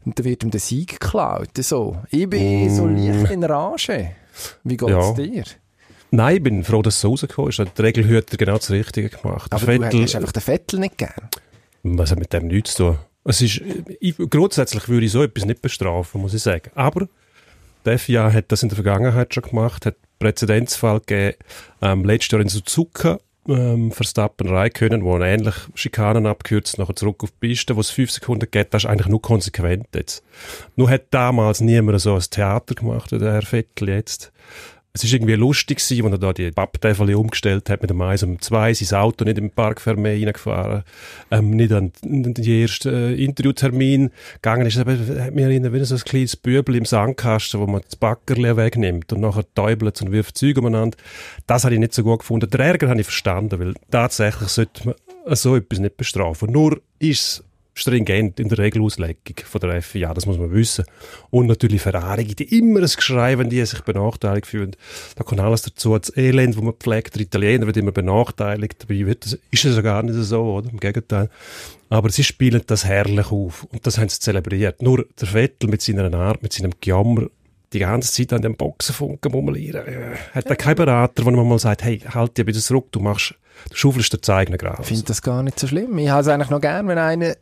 Und 0.04 0.19
dann 0.19 0.25
wird 0.25 0.42
ihm 0.42 0.50
der 0.50 0.60
Sieg 0.60 0.98
geklaut. 1.00 1.50
So. 1.60 1.96
Ich 2.10 2.28
bin 2.28 2.75
so 2.75 2.86
leicht 2.86 3.30
in 3.30 3.44
Rage. 3.44 4.12
Wie 4.64 4.76
geht's 4.76 4.90
Mm. 4.92 4.96
Ja. 4.96 5.12
dir? 5.12 5.44
Nein, 6.10 6.36
ich 6.36 6.42
bin 6.42 6.64
froh, 6.64 6.80
dass 6.82 6.94
es 6.94 7.00
so 7.02 7.10
rausgekommen 7.10 7.50
ist. 7.50 7.58
Die 7.76 7.82
Regelhüter 7.82 8.36
genau 8.38 8.56
das 8.56 8.70
Richtige 8.70 9.10
gemacht. 9.10 9.52
Aber 9.52 9.66
Der 9.78 9.90
du 9.90 10.02
hast 10.02 10.16
einfach 10.16 10.32
den 10.32 10.42
Vettel 10.42 10.80
nicht 10.80 10.96
gern. 10.96 11.28
Was 11.82 12.10
hat 12.10 12.19
mit 12.19 12.32
dem 12.32 12.46
nichts 12.48 12.75
zu 12.75 12.84
tun? 12.84 12.98
Es 13.25 13.42
ist, 13.42 13.60
ich, 14.00 14.16
grundsätzlich 14.30 14.88
würde 14.88 15.04
ich 15.06 15.12
so 15.12 15.22
etwas 15.22 15.44
nicht 15.44 15.60
bestrafen, 15.60 16.20
muss 16.22 16.32
ich 16.32 16.42
sagen. 16.42 16.70
Aber 16.75 17.08
FIA 17.96 18.32
hat 18.32 18.52
das 18.52 18.62
in 18.62 18.69
der 18.69 18.76
Vergangenheit 18.76 19.32
schon 19.32 19.44
gemacht, 19.44 19.87
hat 19.87 19.96
Präzedenzfall 20.19 21.00
gegeben, 21.00 21.37
ähm, 21.81 22.05
letztes 22.05 22.32
Jahr 22.32 22.40
in 22.43 22.49
Suzuka, 22.49 23.20
ähm, 23.49 23.93
Verstappen 23.93 24.49
Raikönnen, 24.49 25.05
wo 25.05 25.17
er 25.17 25.26
ähnlich 25.26 25.55
Schikanen 25.75 26.26
abkürzt, 26.26 26.79
nachher 26.79 26.96
zurück 26.96 27.23
auf 27.23 27.31
die 27.31 27.49
Piste, 27.49 27.76
wo 27.76 27.81
es 27.81 27.90
fünf 27.90 28.11
Sekunden 28.11 28.50
geht, 28.50 28.75
das 28.75 28.85
ist 28.85 28.90
eigentlich 28.90 29.08
nur 29.08 29.23
konsequent 29.23 29.87
jetzt. 29.94 30.23
Nur 30.76 30.90
hat 30.90 31.06
damals 31.11 31.61
niemand 31.61 32.00
so 32.00 32.14
ein 32.14 32.20
Theater 32.20 32.75
gemacht, 32.75 33.12
der 33.12 33.32
Herr 33.32 33.43
Vettel 33.43 33.88
jetzt. 33.88 34.32
Es 34.99 35.05
ist 35.05 35.12
irgendwie 35.12 35.35
lustig 35.35 35.79
als 35.79 35.93
er 35.93 36.19
da 36.19 36.33
die 36.33 36.50
Papptäfel 36.50 37.15
umgestellt 37.15 37.71
hat 37.71 37.83
mit 37.83 37.91
dem 37.91 38.03
1 38.03 38.25
und 38.25 38.31
dem 38.31 38.43
2, 38.43 38.75
sein 38.75 38.99
Auto 38.99 39.25
nicht 39.25 39.39
im 39.39 39.49
Park 39.49 39.81
Fermé 39.81 40.21
reingefahren, 40.27 40.83
ähm, 41.31 41.50
nicht 41.50 41.71
an 41.71 41.93
den 42.03 42.35
ersten 42.35 42.93
äh, 42.93 43.15
Interviewtermin 43.15 44.11
gegangen 44.43 44.67
ist. 44.67 44.77
Aber, 44.77 44.99
hat 44.99 45.35
mir 45.35 45.45
erinnert, 45.45 45.73
wie 45.73 45.85
so 45.85 45.95
ein 45.95 46.00
kleines 46.00 46.35
Bübel 46.35 46.75
im 46.75 46.85
Sandkasten, 46.85 47.61
wo 47.61 47.69
man 47.69 47.83
das 47.83 47.95
Backerli 47.95 48.56
wegnimmt 48.56 49.12
und 49.12 49.21
nachher 49.21 49.45
täubelt 49.55 50.03
und 50.03 50.11
wirft 50.11 50.37
Zeug 50.37 50.59
umeinander. 50.59 50.99
Das 51.47 51.62
habe 51.62 51.75
ich 51.75 51.81
nicht 51.81 51.95
so 51.95 52.03
gut 52.03 52.19
gefunden. 52.19 52.50
Der 52.50 52.59
Ärger 52.59 52.89
habe 52.89 53.00
ich 53.00 53.06
verstanden, 53.06 53.61
weil 53.61 53.75
tatsächlich 53.93 54.49
sollte 54.49 54.85
man 54.85 54.95
so 55.37 55.55
etwas 55.55 55.79
nicht 55.79 55.97
bestrafen. 55.97 56.50
Nur 56.50 56.81
ist 56.99 57.45
stringent 57.78 58.40
in 58.40 58.48
der 58.48 58.58
Regelauslegung 58.58 59.36
von 59.44 59.60
der 59.60 59.80
FIA, 59.82 60.12
das 60.12 60.26
muss 60.26 60.38
man 60.38 60.52
wissen. 60.52 60.84
Und 61.30 61.46
natürlich 61.46 61.80
Ferrari 61.82 62.25
gibt 62.25 62.52
immer 62.52 62.80
ein 62.80 62.86
Geschrei, 62.86 63.38
wenn 63.38 63.48
die 63.48 63.64
sich 63.64 63.80
benachteiligt 63.82 64.46
fühlen. 64.46 64.76
Da 65.16 65.25
kommt 65.25 65.40
alles 65.40 65.62
dazu. 65.62 65.96
Das 65.96 66.14
Elend, 66.16 66.56
wo 66.56 66.62
man 66.62 66.75
pflegt, 66.75 67.14
der 67.14 67.22
Italiener 67.22 67.66
wird 67.66 67.76
immer 67.76 67.92
benachteiligt. 67.92 68.76
Dabei 68.82 69.06
wird 69.06 69.25
das, 69.25 69.38
ist 69.50 69.64
es 69.64 69.76
ja 69.76 69.82
gar 69.82 70.02
nicht 70.02 70.16
so, 70.16 70.42
oder? 70.42 70.70
Im 70.70 70.80
Gegenteil. 70.80 71.30
Aber 71.88 72.10
sie 72.10 72.25
spielen 72.25 72.62
das 72.66 72.84
herrlich 72.84 73.30
auf. 73.30 73.64
Und 73.64 73.86
das 73.86 73.98
haben 73.98 74.08
sie 74.08 74.20
zelebriert. 74.20 74.82
Nur 74.82 75.06
der 75.20 75.28
Vettel 75.28 75.70
mit 75.70 75.80
seiner 75.80 76.12
Art, 76.12 76.42
mit 76.42 76.52
seinem 76.52 76.72
Gejammer, 76.80 77.28
die 77.72 77.78
ganze 77.78 78.12
Zeit 78.12 78.32
an 78.32 78.42
dem 78.42 78.56
Boxenfunken 78.56 79.30
murmelieren. 79.32 79.86
Äh, 79.86 80.16
Hat 80.32 80.46
er 80.46 80.56
keinen 80.56 80.76
Berater, 80.76 81.22
der 81.22 81.32
ihm 81.32 81.48
mal 81.48 81.58
sagt, 81.58 81.84
hey, 81.84 81.98
halt 81.98 82.36
dich 82.36 82.44
bitte 82.44 82.60
zurück, 82.60 82.86
du 82.92 83.00
machst, 83.00 83.34
du 83.70 83.76
schaufelst 83.76 84.12
dir 84.12 84.34
eigenen 84.34 84.58
Graf. 84.58 84.81
Ich 84.81 84.87
finde 84.87 85.05
das 85.05 85.22
gar 85.22 85.43
nicht 85.43 85.58
so 85.58 85.66
schlimm. 85.66 85.96
Ich 85.99 86.08
habe 86.08 86.22
es 86.22 86.28
eigentlich 86.28 86.50
noch 86.50 86.60
gern, 86.60 86.88
wenn 86.88 86.99
einer, 86.99 87.34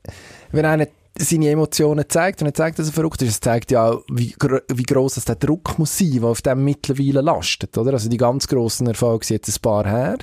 wenn 0.53 0.65
einer 0.65 0.87
seine 1.19 1.51
Emotionen 1.51 2.05
zeigt 2.09 2.43
und 2.43 2.49
er 2.49 2.55
zeigt, 2.55 2.79
dass 2.79 2.89
er 2.89 2.93
verrückt 2.93 3.23
ist. 3.23 3.31
Es 3.31 3.41
zeigt 3.41 3.71
ja 3.71 3.91
auch, 3.91 4.03
wie, 4.11 4.33
gro 4.33 4.59
wie 4.73 4.83
gross 4.83 5.15
das 5.15 5.25
der 5.25 5.37
Druck 5.37 5.79
muss 5.79 5.97
sein, 5.97 6.13
der 6.13 6.25
auf 6.25 6.43
dem 6.43 6.65
mittlerweile 6.65 7.21
lastet, 7.21 7.77
oder? 7.79 7.93
Also 7.93 8.09
die 8.09 8.17
ganz 8.17 8.47
grossen 8.47 8.87
Erfolge 8.87 9.25
sind 9.25 9.37
jetzt 9.37 9.57
ein 9.57 9.63
paar 9.63 9.87
her. 9.87 10.19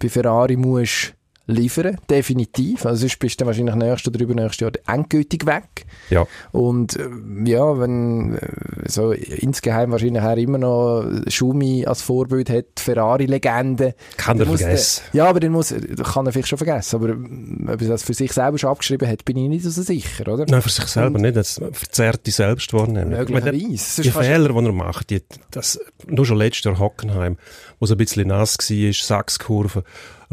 Bei 0.00 0.08
Ferrari 0.08 0.56
musst 0.56 1.14
liefern, 1.46 1.98
definitiv. 2.08 2.86
Also 2.86 3.00
sonst 3.00 3.18
bist 3.18 3.40
du 3.40 3.46
wahrscheinlich 3.46 3.74
nächstes 3.74 4.12
oder 4.12 4.20
übernächstes 4.20 4.60
Jahr 4.60 4.72
endgültig 4.94 5.46
weg. 5.46 5.86
Ja. 6.10 6.26
Und 6.52 6.96
äh, 6.96 7.08
ja, 7.44 7.78
wenn 7.78 8.36
äh, 8.36 8.88
so 8.88 9.12
insgeheim 9.12 9.90
wahrscheinlich 9.90 10.22
auch 10.22 10.36
immer 10.36 10.58
noch 10.58 11.04
Schumi 11.28 11.84
als 11.86 12.02
Vorbild 12.02 12.48
hat, 12.50 12.66
Ferrari-Legende. 12.78 13.94
Kann 14.16 14.38
er 14.38 14.46
vergessen. 14.46 15.02
Der, 15.12 15.24
ja, 15.24 15.30
aber 15.30 15.40
dann 15.40 15.52
muss, 15.52 15.74
kann 16.12 16.26
er 16.26 16.32
vielleicht 16.32 16.48
schon 16.48 16.58
vergessen. 16.58 16.96
Aber 16.96 17.08
ähm, 17.10 17.68
ob 17.72 17.82
er 17.82 17.88
das 17.88 18.02
für 18.02 18.14
sich 18.14 18.32
selber 18.32 18.58
schon 18.58 18.70
abgeschrieben 18.70 19.08
hat, 19.08 19.24
bin 19.24 19.36
ich 19.36 19.48
nicht 19.48 19.64
so 19.64 19.70
sicher, 19.70 20.32
oder? 20.32 20.46
Nein, 20.48 20.62
für 20.62 20.70
sich 20.70 20.86
selber 20.86 21.18
nicht. 21.18 21.36
Das 21.36 21.60
verzerrt 21.72 22.26
die 22.26 22.30
Selbstwahrnehmung. 22.30 23.10
Möglicherweise. 23.10 24.02
Die, 24.02 24.10
Fehler, 24.10 24.48
die 24.48 24.66
er 24.66 24.72
macht, 24.72 25.10
die, 25.10 25.22
das, 25.50 25.80
nur 26.06 26.26
schon 26.26 26.38
letztes 26.38 26.64
Jahr 26.64 26.78
Hockenheim, 26.78 27.36
wo 27.78 27.84
es 27.84 27.90
ein 27.90 27.98
bisschen 27.98 28.28
nass 28.28 28.58
war, 28.58 28.92
Sachskurve, 28.92 29.84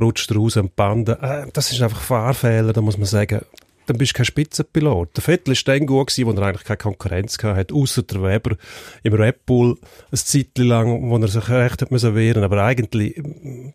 rutscht 0.02 0.34
raus 0.36 0.58
am 0.58 0.70
Banden. 0.76 1.16
Äh, 1.22 1.48
das 1.54 1.72
ist 1.72 1.82
einfach 1.82 2.02
Fahrfehler, 2.02 2.74
da 2.74 2.82
muss 2.82 2.98
man 2.98 3.06
sagen, 3.06 3.42
dann 3.86 3.98
bist 3.98 4.12
du 4.12 4.18
kein 4.18 4.26
Spitzenpilot. 4.26 5.18
Der 5.18 5.24
Vettel 5.24 5.56
war 5.56 5.74
dann 5.74 5.88
gut, 5.88 6.08
gewesen, 6.08 6.28
wo 6.28 6.32
er 6.32 6.48
eigentlich 6.48 6.64
keine 6.64 6.78
Konkurrenz 6.78 7.42
hatte, 7.42 7.74
außer 7.74 8.04
der 8.04 8.22
Weber 8.22 8.56
im 9.02 9.14
Red 9.14 9.46
Bull, 9.48 9.78
ein 10.12 10.18
Zeitchen 10.18 10.68
lang, 10.68 11.10
wo 11.10 11.18
er 11.18 11.28
sich 11.28 11.50
recht 11.50 11.82
hat 11.82 11.90
müssen 11.90 12.14
wehren. 12.14 12.44
Aber 12.44 12.64
eigentlich, 12.64 13.22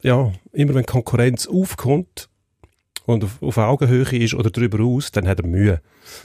ja, 0.03 0.32
immer 0.53 0.75
wenn 0.75 0.87
Konkurrenz 0.87 1.49
aufkommt, 1.49 2.29
und 3.06 3.25
auf, 3.25 3.43
auf 3.43 3.59
Augenhöhe 3.59 4.19
ist 4.19 4.35
oder 4.35 4.50
darüber 4.50 4.82
aus, 4.82 5.12
dann 5.12 5.29
hat 5.29 5.41
er 5.41 5.47
Mühe. 5.47 5.81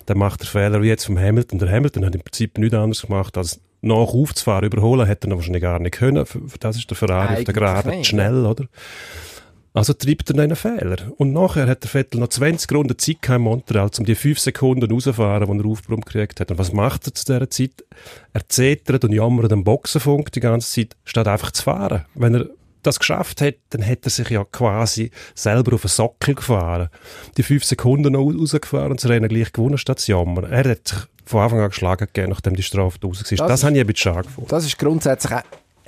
Dann 0.05 0.17
macht 0.17 0.41
er 0.41 0.47
Fehler 0.47 0.81
wie 0.81 0.87
jetzt 0.87 1.05
vom 1.05 1.19
Hamilton. 1.19 1.59
Der 1.59 1.69
Hamilton 1.69 2.05
hat 2.05 2.15
im 2.15 2.21
Prinzip 2.21 2.57
nichts 2.57 2.75
anderes 2.75 3.01
gemacht, 3.01 3.37
als 3.37 3.59
nach 3.81 3.95
aufzufahren. 3.95 4.65
Überholen 4.65 5.05
hätte 5.05 5.29
er 5.29 5.35
wahrscheinlich 5.35 5.61
gar 5.61 5.79
nicht 5.79 5.95
können. 5.95 6.25
Das 6.59 6.77
ist 6.77 6.89
der 6.89 6.97
Ferrari 6.97 7.21
auf 7.21 7.27
der 7.29 7.37
Eigentlich 7.39 7.55
Geraden 7.55 8.03
schnell, 8.03 8.45
oder? 8.45 8.65
Also 9.79 9.93
treibt 9.93 10.29
er 10.29 10.39
einen 10.43 10.55
Fehler. 10.55 10.97
Und 11.17 11.33
nachher 11.33 11.67
hat 11.67 11.83
der 11.83 11.89
Vettel 11.89 12.19
noch 12.19 12.27
20 12.27 12.71
Runden 12.71 12.97
Zeit 12.97 13.21
gehabt 13.21 13.37
in 13.37 13.43
Montreal, 13.43 13.89
um 13.97 14.05
die 14.05 14.15
5 14.15 14.37
Sekunden 14.39 14.91
rauszufahren, 14.91 15.51
die 15.57 15.63
er 15.65 15.69
Aufbrummt 15.69 16.05
gekriegt 16.05 16.39
hat. 16.39 16.51
Und 16.51 16.57
was 16.57 16.71
macht 16.73 17.07
er 17.07 17.13
zu 17.13 17.25
dieser 17.25 17.49
Zeit? 17.49 17.83
Er 18.33 18.47
zetert 18.47 19.03
und 19.05 19.13
jammert 19.13 19.51
am 19.51 19.63
Boxenfunk 19.63 20.31
die 20.31 20.39
ganze 20.41 20.71
Zeit, 20.71 20.95
statt 21.05 21.27
einfach 21.27 21.51
zu 21.51 21.63
fahren. 21.63 22.05
Wenn 22.15 22.35
er 22.35 22.45
das 22.83 22.99
geschafft 22.99 23.41
hat, 23.41 23.55
dann 23.71 23.81
hätte 23.81 24.07
er 24.07 24.11
sich 24.11 24.29
ja 24.29 24.43
quasi 24.45 25.11
selber 25.35 25.73
auf 25.75 25.81
den 25.81 25.89
Sockel 25.89 26.35
gefahren. 26.35 26.89
Die 27.37 27.43
5 27.43 27.63
Sekunden 27.65 28.13
noch 28.13 28.21
rausgefahren 28.25 28.91
und 28.91 29.03
das 29.03 29.09
Rennen 29.09 29.27
gleich 29.27 29.51
gewonnen, 29.51 29.77
statt 29.77 29.99
zu 29.99 30.11
jammern. 30.11 30.45
Er 30.49 30.69
hat 30.69 30.87
sich 30.87 30.99
von 31.25 31.41
Anfang 31.41 31.59
an 31.59 31.69
geschlagen 31.69 32.07
gegeben, 32.11 32.29
nachdem 32.29 32.55
die 32.55 32.63
Strafe 32.63 32.97
raus 33.03 33.17
war. 33.17 33.37
Das, 33.37 33.47
Das 33.47 33.59
ist- 33.59 33.63
habe 33.65 33.75
ich 33.75 33.81
ein 33.81 33.87
bisschen 33.87 34.13
schade 34.13 34.27
gefunden. 34.27 34.49
Das 34.49 34.65
ist 34.65 34.79
grundsätzlich 34.79 35.39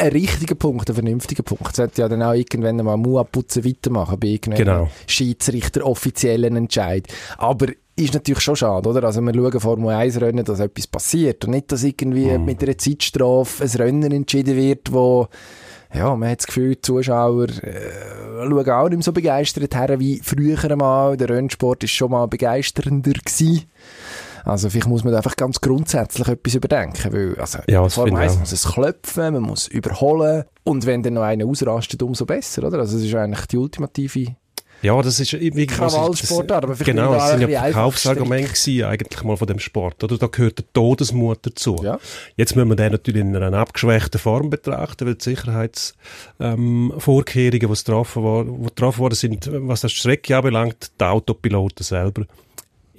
ein, 0.01 0.11
richtiger 0.11 0.55
Punkt, 0.55 0.89
ein 0.89 0.95
vernünftiger 0.95 1.43
Punkt. 1.43 1.75
Sollte 1.75 2.01
ja 2.01 2.09
dann 2.09 2.21
auch 2.23 2.33
irgendwann 2.33 2.77
mal 2.77 2.97
Mua-Putzen 2.97 3.63
weitermachen 3.65 4.19
bei 4.19 4.27
irgendeinem 4.29 4.65
Genau. 4.65 4.89
Schiedsrichter 5.07 5.85
offiziellen 5.85 6.55
Entscheid. 6.55 7.07
Aber 7.37 7.67
ist 7.95 8.13
natürlich 8.13 8.41
schon 8.41 8.55
schade, 8.55 8.89
oder? 8.89 9.03
Also 9.03 9.21
wir 9.21 9.33
schauen 9.33 9.59
Formel 9.59 9.89
1 9.93 10.19
Rennen, 10.21 10.43
dass 10.45 10.59
etwas 10.59 10.87
passiert 10.87 11.45
und 11.45 11.51
nicht, 11.51 11.71
dass 11.71 11.83
irgendwie 11.83 12.37
Mhm. 12.37 12.45
mit 12.45 12.63
einer 12.63 12.77
Zeitstrafe 12.77 13.63
ein 13.63 13.69
Rennen 13.69 14.11
entschieden 14.11 14.55
wird, 14.55 14.91
wo 14.91 15.27
ja, 15.93 16.15
man 16.15 16.29
hat 16.29 16.39
das 16.39 16.47
Gefühl, 16.47 16.75
die 16.75 16.81
Zuschauer 16.81 17.49
äh, 17.49 18.47
schauen 18.47 18.69
auch 18.69 18.87
nicht 18.87 18.97
mehr 18.97 19.03
so 19.03 19.11
begeistert 19.11 19.75
her 19.75 19.99
wie 19.99 20.21
früher 20.23 20.57
einmal. 20.71 21.17
Der 21.17 21.29
Rennsport 21.29 21.83
ist 21.83 21.91
schon 21.91 22.11
mal 22.11 22.27
begeisternder 22.27 23.11
gewesen. 23.11 23.63
Also 24.43 24.69
vielleicht 24.69 24.87
muss 24.87 25.03
man 25.03 25.13
einfach 25.13 25.35
ganz 25.35 25.61
grundsätzlich 25.61 26.27
etwas 26.27 26.55
überdenken, 26.55 27.13
weil 27.13 27.35
also 27.39 27.59
Ja, 27.67 27.87
Formel 27.89 28.11
finde 28.13 28.21
ich 28.21 28.29
1 28.29 28.35
auch. 28.35 28.39
muss 28.39 28.51
es 28.51 28.63
klopfen, 28.63 29.33
man 29.33 29.43
muss 29.43 29.67
überholen 29.67 30.43
und 30.63 30.85
wenn 30.85 31.03
dann 31.03 31.13
noch 31.15 31.23
einer 31.23 31.45
ausrastet, 31.45 32.01
umso 32.03 32.25
besser, 32.25 32.63
oder? 32.63 32.79
Also 32.79 32.97
es 32.97 33.03
ist 33.03 33.15
eigentlich 33.15 33.45
die 33.47 33.57
ultimative 33.57 34.35
Ja, 34.81 34.99
das 35.01 35.19
ist 35.19 35.33
Krawallsportart, 35.67 36.63
aber 36.63 36.75
vielleicht 36.75 36.95
Genau, 36.97 37.13
das 37.13 37.23
da 37.23 37.37
sind 37.37 37.43
ein 37.45 37.49
ja 37.51 37.61
Verkaufsargumente 37.61 38.87
eigentlich 38.87 39.23
mal 39.23 39.37
von 39.37 39.47
dem 39.47 39.59
Sport, 39.59 40.03
oder? 40.03 40.17
Da 40.17 40.25
gehört 40.27 40.57
der 40.57 40.65
Todesmut 40.73 41.39
dazu. 41.43 41.75
Ja. 41.83 41.99
Jetzt 42.35 42.55
müssen 42.55 42.69
wir 42.69 42.75
den 42.75 42.91
natürlich 42.91 43.21
in 43.21 43.35
einer 43.35 43.57
abgeschwächten 43.57 44.19
Form 44.19 44.49
betrachten, 44.49 45.05
weil 45.05 45.15
die 45.15 45.23
Sicherheitsvorkehrungen, 45.23 46.95
ähm, 47.43 47.51
die 47.51 47.59
getroffen, 47.59 48.23
worden 48.23 49.15
sind, 49.15 49.49
was 49.51 49.81
das 49.81 49.91
Strecke 49.91 50.35
anbelangt, 50.35 50.91
die 50.99 51.05
Autopiloten 51.05 51.83
selber, 51.83 52.25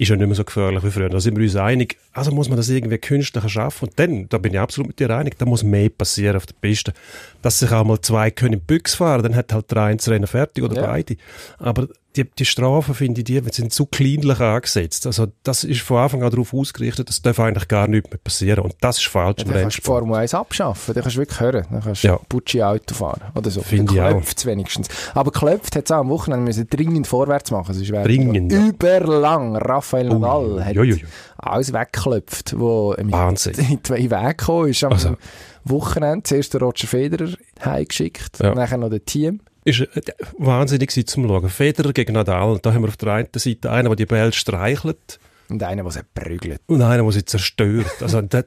ist 0.03 0.09
ja 0.09 0.15
nicht 0.15 0.25
mehr 0.27 0.35
so 0.35 0.43
gefährlich 0.43 0.83
wie 0.83 0.91
früher. 0.91 1.09
Da 1.09 1.19
sind 1.19 1.35
wir 1.37 1.43
uns 1.43 1.55
einig. 1.55 1.97
Also 2.11 2.31
muss 2.31 2.47
man 2.49 2.57
das 2.57 2.69
irgendwie 2.69 2.97
künstlich 2.97 3.47
schaffen. 3.51 3.89
Und 3.89 3.99
dann, 3.99 4.29
da 4.29 4.37
bin 4.37 4.53
ich 4.53 4.59
absolut 4.59 4.87
mit 4.89 4.99
dir 4.99 5.09
einig, 5.09 5.37
da 5.39 5.45
muss 5.45 5.63
mehr 5.63 5.89
passieren 5.89 6.37
auf 6.37 6.45
der 6.45 6.55
Piste. 6.61 6.93
Dass 7.41 7.59
sich 7.59 7.71
auch 7.71 7.83
mal 7.83 7.99
zwei 8.01 8.29
können 8.31 8.61
Büchse 8.61 8.95
fahren, 8.97 9.23
dann 9.23 9.35
hat 9.35 9.51
halt 9.51 9.71
der 9.71 9.77
eine 9.83 9.97
das 9.97 10.07
Rennen 10.09 10.27
fertig 10.27 10.63
oder 10.63 10.75
Ja. 10.75 10.85
beide. 10.87 11.15
Aber 11.57 11.87
die, 12.15 12.25
die 12.29 12.45
Strafen, 12.45 12.93
finde 12.95 13.21
ich, 13.21 13.25
die 13.25 13.41
sind 13.51 13.73
zu 13.73 13.85
kleinlich 13.85 14.39
angesetzt. 14.39 15.05
Also, 15.07 15.27
das 15.43 15.63
ist 15.63 15.81
von 15.81 15.97
Anfang 15.97 16.23
an 16.23 16.29
darauf 16.31 16.53
ausgerichtet, 16.53 17.09
das 17.09 17.21
darf 17.21 17.39
eigentlich 17.39 17.67
gar 17.67 17.87
nichts 17.87 18.09
mehr 18.09 18.19
passieren. 18.23 18.63
Und 18.63 18.75
das 18.81 18.97
ist 18.99 19.07
falsch 19.07 19.39
Ja, 19.39 19.45
im 19.45 19.51
dann 19.51 19.61
kannst 19.63 19.77
du 19.77 19.81
die 19.81 19.87
Rennsport. 19.87 19.99
Formel 19.99 20.15
1 20.17 20.33
abschaffen, 20.33 20.93
dann 20.93 21.03
kannst 21.03 21.15
du 21.17 21.21
wirklich 21.21 21.39
hören. 21.39 21.65
Dann 21.71 21.81
kannst 21.81 22.03
du 22.03 22.07
Ja. 22.07 22.19
Bucci 22.29 22.61
Auto 22.61 22.93
fahren 22.93 23.21
oder 23.35 23.49
so. 23.49 23.61
Finde 23.61 23.93
ich 23.93 24.01
auch. 24.01 24.45
wenigstens. 24.45 24.87
Aber 25.13 25.31
klopft 25.31 25.75
hat 25.75 25.85
es 25.85 25.91
auch 25.91 25.99
am 25.99 26.09
Wochenende 26.09 26.45
müssen 26.45 26.67
dringend 26.69 27.07
vorwärts 27.07 27.51
machen. 27.51 27.73
Sonst 27.73 27.89
Dringend, 27.89 28.51
ja. 28.51 28.67
überlang. 28.67 29.55
Raphael 29.55 30.09
Nadal 30.09 30.63
hat 30.65 30.75
jo, 30.75 30.83
jo, 30.83 30.95
jo. 30.95 31.07
alles 31.37 31.73
weggeklopft, 31.73 32.53
wo 32.59 32.95
Wahnsinn. 32.97 33.53
in 33.69 33.83
zwei 33.83 33.97
Wege 34.09 34.35
gekommen 34.35 34.69
ist. 34.69 34.83
Am 34.83 34.93
Also- 34.93 35.17
Wochenende 35.65 36.23
zuerst 36.23 36.53
der 36.53 36.61
Roger 36.61 36.87
Federer 36.87 37.29
heimgeschickt, 37.63 38.39
Ja. 38.39 38.53
nachher 38.53 38.77
noch 38.77 38.89
der 38.89 39.03
Team. 39.05 39.39
Ist 39.65 39.81
äh, 39.81 40.01
wahnsinnig 40.37 40.91
zum 41.07 41.27
Schauen. 41.27 41.49
Federer 41.49 41.93
gegen 41.93 42.13
Nadal. 42.13 42.59
Da 42.61 42.73
haben 42.73 42.83
wir 42.83 42.89
auf 42.89 42.97
der 42.97 43.13
einen 43.13 43.27
Seite 43.35 43.71
einen, 43.71 43.87
der 43.87 43.95
die 43.95 44.05
Bälle 44.05 44.33
streichelt 44.33 45.19
Und 45.49 45.63
einer, 45.63 45.83
der 45.83 45.91
sie 45.91 46.01
prügelt. 46.13 46.61
und 46.67 46.81
einen, 46.81 47.03
der 47.03 47.11
sie 47.11 47.25
zerstört. 47.25 48.01
Also 48.01 48.21
das, 48.21 48.45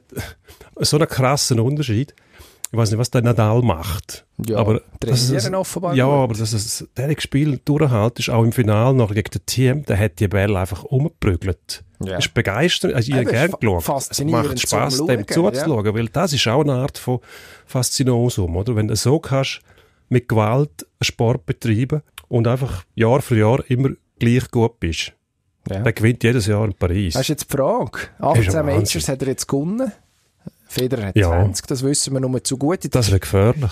so 0.79 0.97
einen 0.97 1.07
krassen 1.07 1.59
Unterschied. 1.59 2.13
Ich 2.69 2.77
weiß 2.77 2.91
nicht, 2.91 2.99
was 2.99 3.09
der 3.09 3.21
Nadal 3.21 3.61
macht. 3.61 4.25
Ja, 4.45 4.57
aber 4.57 4.81
das 4.99 5.27
trainieren 5.27 5.55
offenbar 5.55 5.95
Ja, 5.95 6.07
aber 6.07 6.33
dass 6.33 6.51
es 6.51 6.85
der 6.97 7.15
Spiel 7.17 7.61
durchhält, 7.63 8.19
ist 8.19 8.29
auch 8.29 8.43
im 8.43 8.51
Finale 8.51 8.93
noch 8.93 9.13
gegen 9.13 9.29
das 9.31 9.41
Team, 9.45 9.85
der 9.85 9.97
hat 9.97 10.19
die 10.19 10.27
Bälle 10.27 10.59
einfach 10.59 10.83
umgeprügelt. 10.83 11.85
Ja. 12.03 12.17
Ist 12.17 12.33
begeistert, 12.33 12.93
also 12.93 13.09
ich 13.09 13.15
habe 13.15 13.25
gerne 13.25 13.53
geschaut. 13.57 14.11
Es 14.11 14.23
macht 14.25 14.59
Spaß, 14.59 15.05
dem 15.05 15.25
Schauen, 15.31 15.53
zuzuschauen, 15.53 15.95
weil 15.95 16.09
das 16.09 16.33
ist 16.33 16.45
auch 16.47 16.61
eine 16.61 16.73
Art 16.73 16.97
von 16.97 17.19
Faszinosum, 17.65 18.55
oder? 18.57 18.75
Wenn 18.75 18.89
du 18.89 18.95
so 18.97 19.19
kannst, 19.19 19.61
mit 20.09 20.27
Gewalt 20.27 20.83
einen 20.83 21.03
Sport 21.05 21.45
betreiben 21.45 22.01
und 22.27 22.47
einfach 22.47 22.85
Jahr 22.95 23.21
für 23.21 23.37
Jahr 23.37 23.63
immer 23.69 23.89
gleich 24.19 24.49
gut 24.51 24.79
bist. 24.79 25.13
Ja. 25.69 25.81
Der 25.81 25.93
gewinnt 25.93 26.23
jedes 26.23 26.47
Jahr 26.47 26.65
in 26.65 26.73
Paris. 26.73 27.13
Das 27.13 27.23
ist 27.23 27.27
jetzt 27.29 27.51
die 27.51 27.57
Frage. 27.57 27.99
Ist 27.99 28.21
18 28.21 28.43
ja 28.43 28.53
Wahnsinn. 28.53 28.65
Majors 28.65 29.09
hat 29.09 29.21
er 29.21 29.27
jetzt 29.27 29.47
gewonnen. 29.47 29.91
Federer 30.65 31.07
hat 31.07 31.15
Ja. 31.15 31.29
20, 31.29 31.65
das 31.67 31.83
wissen 31.83 32.13
wir 32.13 32.19
nur 32.19 32.43
zu 32.43 32.57
gut. 32.57 32.79
Das 32.93 33.09
wäre 33.09 33.19
gefährlich. 33.19 33.71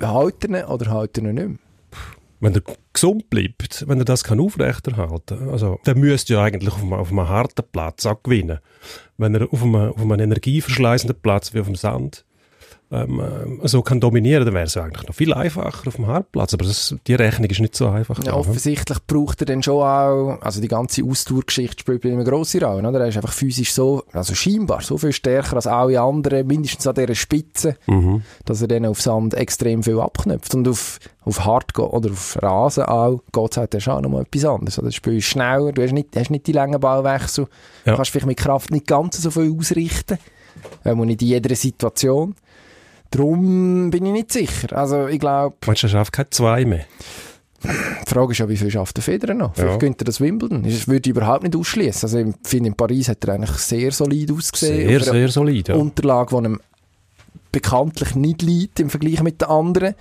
Halt 0.00 0.44
er 0.44 0.50
ihn 0.50 0.64
oder 0.66 0.90
halt 0.90 1.16
er 1.18 1.24
ihn 1.24 1.34
nicht 1.34 1.48
mehr? 1.48 1.58
wenn 2.40 2.54
er 2.54 2.62
gesund 2.92 3.30
bleibt, 3.30 3.88
wenn 3.88 3.98
er 3.98 4.04
das 4.04 4.24
kann 4.24 4.40
aufrechterhalten, 4.40 5.48
also 5.50 5.80
der 5.86 5.96
müsste 5.96 6.34
ja 6.34 6.42
eigentlich 6.42 6.72
auf 6.72 6.82
einem, 6.82 6.92
auf 6.92 7.10
einem 7.10 7.28
harten 7.28 7.64
Platz 7.70 8.06
auch 8.06 8.22
gewinnen. 8.22 8.58
Wenn 9.16 9.34
er 9.34 9.52
auf 9.52 9.62
einem, 9.62 9.92
auf 9.92 10.00
einem 10.00 10.20
energieverschleißenden 10.20 11.20
Platz 11.20 11.54
wie 11.54 11.60
auf 11.60 11.66
dem 11.66 11.76
Sand 11.76 12.24
ähm, 12.90 13.60
so 13.64 13.82
kann 13.82 13.98
dominieren, 14.00 14.44
dann 14.44 14.54
wäre 14.54 14.66
es 14.66 14.74
ja 14.74 14.84
eigentlich 14.84 15.08
noch 15.08 15.14
viel 15.14 15.34
einfacher 15.34 15.88
auf 15.88 15.96
dem 15.96 16.06
Hartplatz. 16.06 16.54
Aber 16.54 16.64
das, 16.64 16.94
die 17.08 17.14
Rechnung 17.14 17.50
ist 17.50 17.58
nicht 17.60 17.74
so 17.74 17.88
einfach. 17.88 18.18
Ja, 18.22 18.32
ne? 18.32 18.36
offensichtlich 18.38 18.98
braucht 19.06 19.40
er 19.42 19.46
dann 19.46 19.62
schon 19.62 19.82
auch, 19.82 20.38
also 20.40 20.60
die 20.60 20.68
ganze 20.68 21.02
Ausdauergeschichte 21.02 21.80
spielt 21.80 22.02
bei 22.02 22.10
ihm 22.10 22.14
eine 22.20 22.24
grosse 22.24 22.60
Rolle, 22.64 22.88
oder? 22.88 23.00
Er 23.00 23.08
ist 23.08 23.16
einfach 23.16 23.32
physisch 23.32 23.72
so, 23.72 24.04
also 24.12 24.34
scheinbar 24.36 24.82
so 24.82 24.98
viel 24.98 25.12
stärker 25.12 25.56
als 25.56 25.66
alle 25.66 26.00
anderen, 26.00 26.46
mindestens 26.46 26.86
an 26.86 26.94
dieser 26.94 27.14
Spitze, 27.16 27.76
Mhm. 27.86 28.22
dass 28.44 28.62
er 28.62 28.68
dann 28.68 28.86
auf 28.86 29.02
Sand 29.02 29.34
extrem 29.34 29.82
viel 29.82 29.98
abknüpft. 29.98 30.54
Und 30.54 30.68
auf, 30.68 31.00
auf 31.24 31.44
Hard 31.44 31.74
go- 31.74 31.88
oder 31.90 32.10
auf 32.12 32.38
Rasen 32.40 32.84
auch 32.84 33.20
geht 33.32 33.50
es 33.50 33.56
halt 33.56 33.74
dann 33.74 33.80
schon 33.80 34.00
nochmal 34.02 34.22
etwas 34.22 34.44
anderes. 34.44 34.78
Oder? 34.78 34.88
Das 34.88 34.94
Spiel 34.94 35.16
ist 35.16 35.24
schneller, 35.24 35.72
du 35.72 35.82
hast 35.82 35.92
nicht, 35.92 36.16
hast 36.16 36.30
nicht 36.30 36.46
die 36.46 36.52
langen 36.52 36.78
Ballwechsel, 36.80 37.46
Ja. 37.84 37.92
du 37.92 37.96
kannst 37.96 38.12
vielleicht 38.12 38.26
mit 38.26 38.36
Kraft 38.38 38.70
nicht 38.70 38.86
ganz 38.86 39.20
so 39.20 39.30
viel 39.32 39.52
ausrichten, 39.58 40.18
weil 40.84 40.94
man 40.94 41.08
nicht 41.08 41.20
in 41.22 41.28
jeder 41.28 41.54
Situation. 41.56 42.36
Darum 43.10 43.90
bin 43.90 44.04
ich 44.06 44.12
nicht 44.12 44.32
sicher. 44.32 44.76
Also 44.76 45.06
ich 45.06 45.20
glaube, 45.20 45.56
Meinst 45.66 45.82
du, 45.82 45.86
er 45.86 45.90
schafft 45.90 46.12
keine 46.12 46.30
zwei 46.30 46.64
mehr? 46.64 46.84
die 47.64 48.10
Frage 48.10 48.32
ist 48.32 48.38
ja, 48.38 48.48
wie 48.48 48.56
viel 48.56 48.70
schafft 48.70 48.96
der 48.96 49.02
Federer 49.02 49.34
noch? 49.34 49.54
Vielleicht 49.54 49.72
Ja. 49.72 49.78
gewinnt 49.78 50.00
er 50.02 50.04
das 50.04 50.20
Wimbledon. 50.20 50.62
Das 50.62 50.86
würde 50.86 51.08
ich 51.08 51.16
überhaupt 51.16 51.42
nicht 51.42 51.56
ausschließen. 51.56 52.02
Also 52.06 52.18
ich 52.18 52.34
finde, 52.44 52.68
in 52.68 52.74
Paris 52.76 53.08
hat 53.08 53.24
er 53.24 53.34
eigentlich 53.34 53.50
sehr 53.52 53.90
solid 53.92 54.30
ausgesehen. 54.30 54.88
Sehr, 54.88 55.00
sehr 55.00 55.28
solid. 55.28 55.68
Ja. 55.68 55.74
Unterlage, 55.76 56.36
die 56.38 56.44
ihm 56.44 56.60
bekanntlich 57.52 58.14
nicht 58.14 58.42
liegt 58.42 58.78
im 58.80 58.90
Vergleich 58.90 59.22
mit 59.22 59.40
den 59.40 59.48
anderen. 59.48 59.94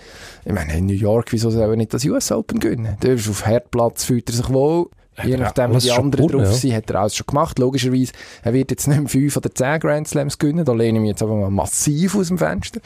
Ich 0.44 0.52
meine, 0.52 0.78
in 0.78 0.88
New 0.88 0.94
York, 0.94 1.32
wieso 1.32 1.50
soll 1.50 1.62
er 1.70 1.76
nicht 1.78 1.94
das 1.94 2.04
US 2.06 2.32
Open 2.32 2.60
gewinnen? 2.60 2.98
Der 3.02 3.14
ist 3.14 3.30
auf 3.30 3.46
Herdplatz, 3.46 4.04
fühlt 4.04 4.30
er 4.30 4.36
sich 4.36 4.50
wohl. 4.50 4.90
Je 5.24 5.38
nachdem, 5.38 5.74
wie 5.74 5.80
die 5.80 5.92
anderen 5.92 6.28
gewonnen, 6.28 6.46
drauf 6.46 6.54
ja. 6.54 6.60
sind, 6.60 6.74
hat 6.74 6.90
er 6.90 7.02
alles 7.02 7.16
schon 7.16 7.28
gemacht. 7.28 7.60
Logischerweise, 7.60 8.12
er 8.44 8.54
wird 8.54 8.72
jetzt 8.72 8.88
nicht 8.88 9.00
mehr 9.00 9.10
fünf 9.10 9.38
oder 9.38 9.54
zehn 9.54 9.80
Grand 9.80 10.08
Slams 10.08 10.38
gewinnen. 10.38 10.66
Da 10.66 10.74
lehne 10.74 10.98
ich 10.98 11.02
mich 11.02 11.10
jetzt 11.10 11.24
aber 11.24 11.36
mal 11.36 11.50
massiv 11.50 12.16
aus 12.16 12.28
dem 12.28 12.38
Fenster. 12.38 12.82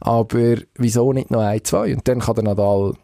Aber 0.00 0.56
wieso 0.76 1.12
nicht 1.12 1.30
noch 1.30 1.40
ein, 1.40 1.64
zwei? 1.64 1.92
Und 1.92 2.06
dann 2.06 2.20
kann 2.20 2.34
der 2.36 2.44
Nadal, 2.44 2.94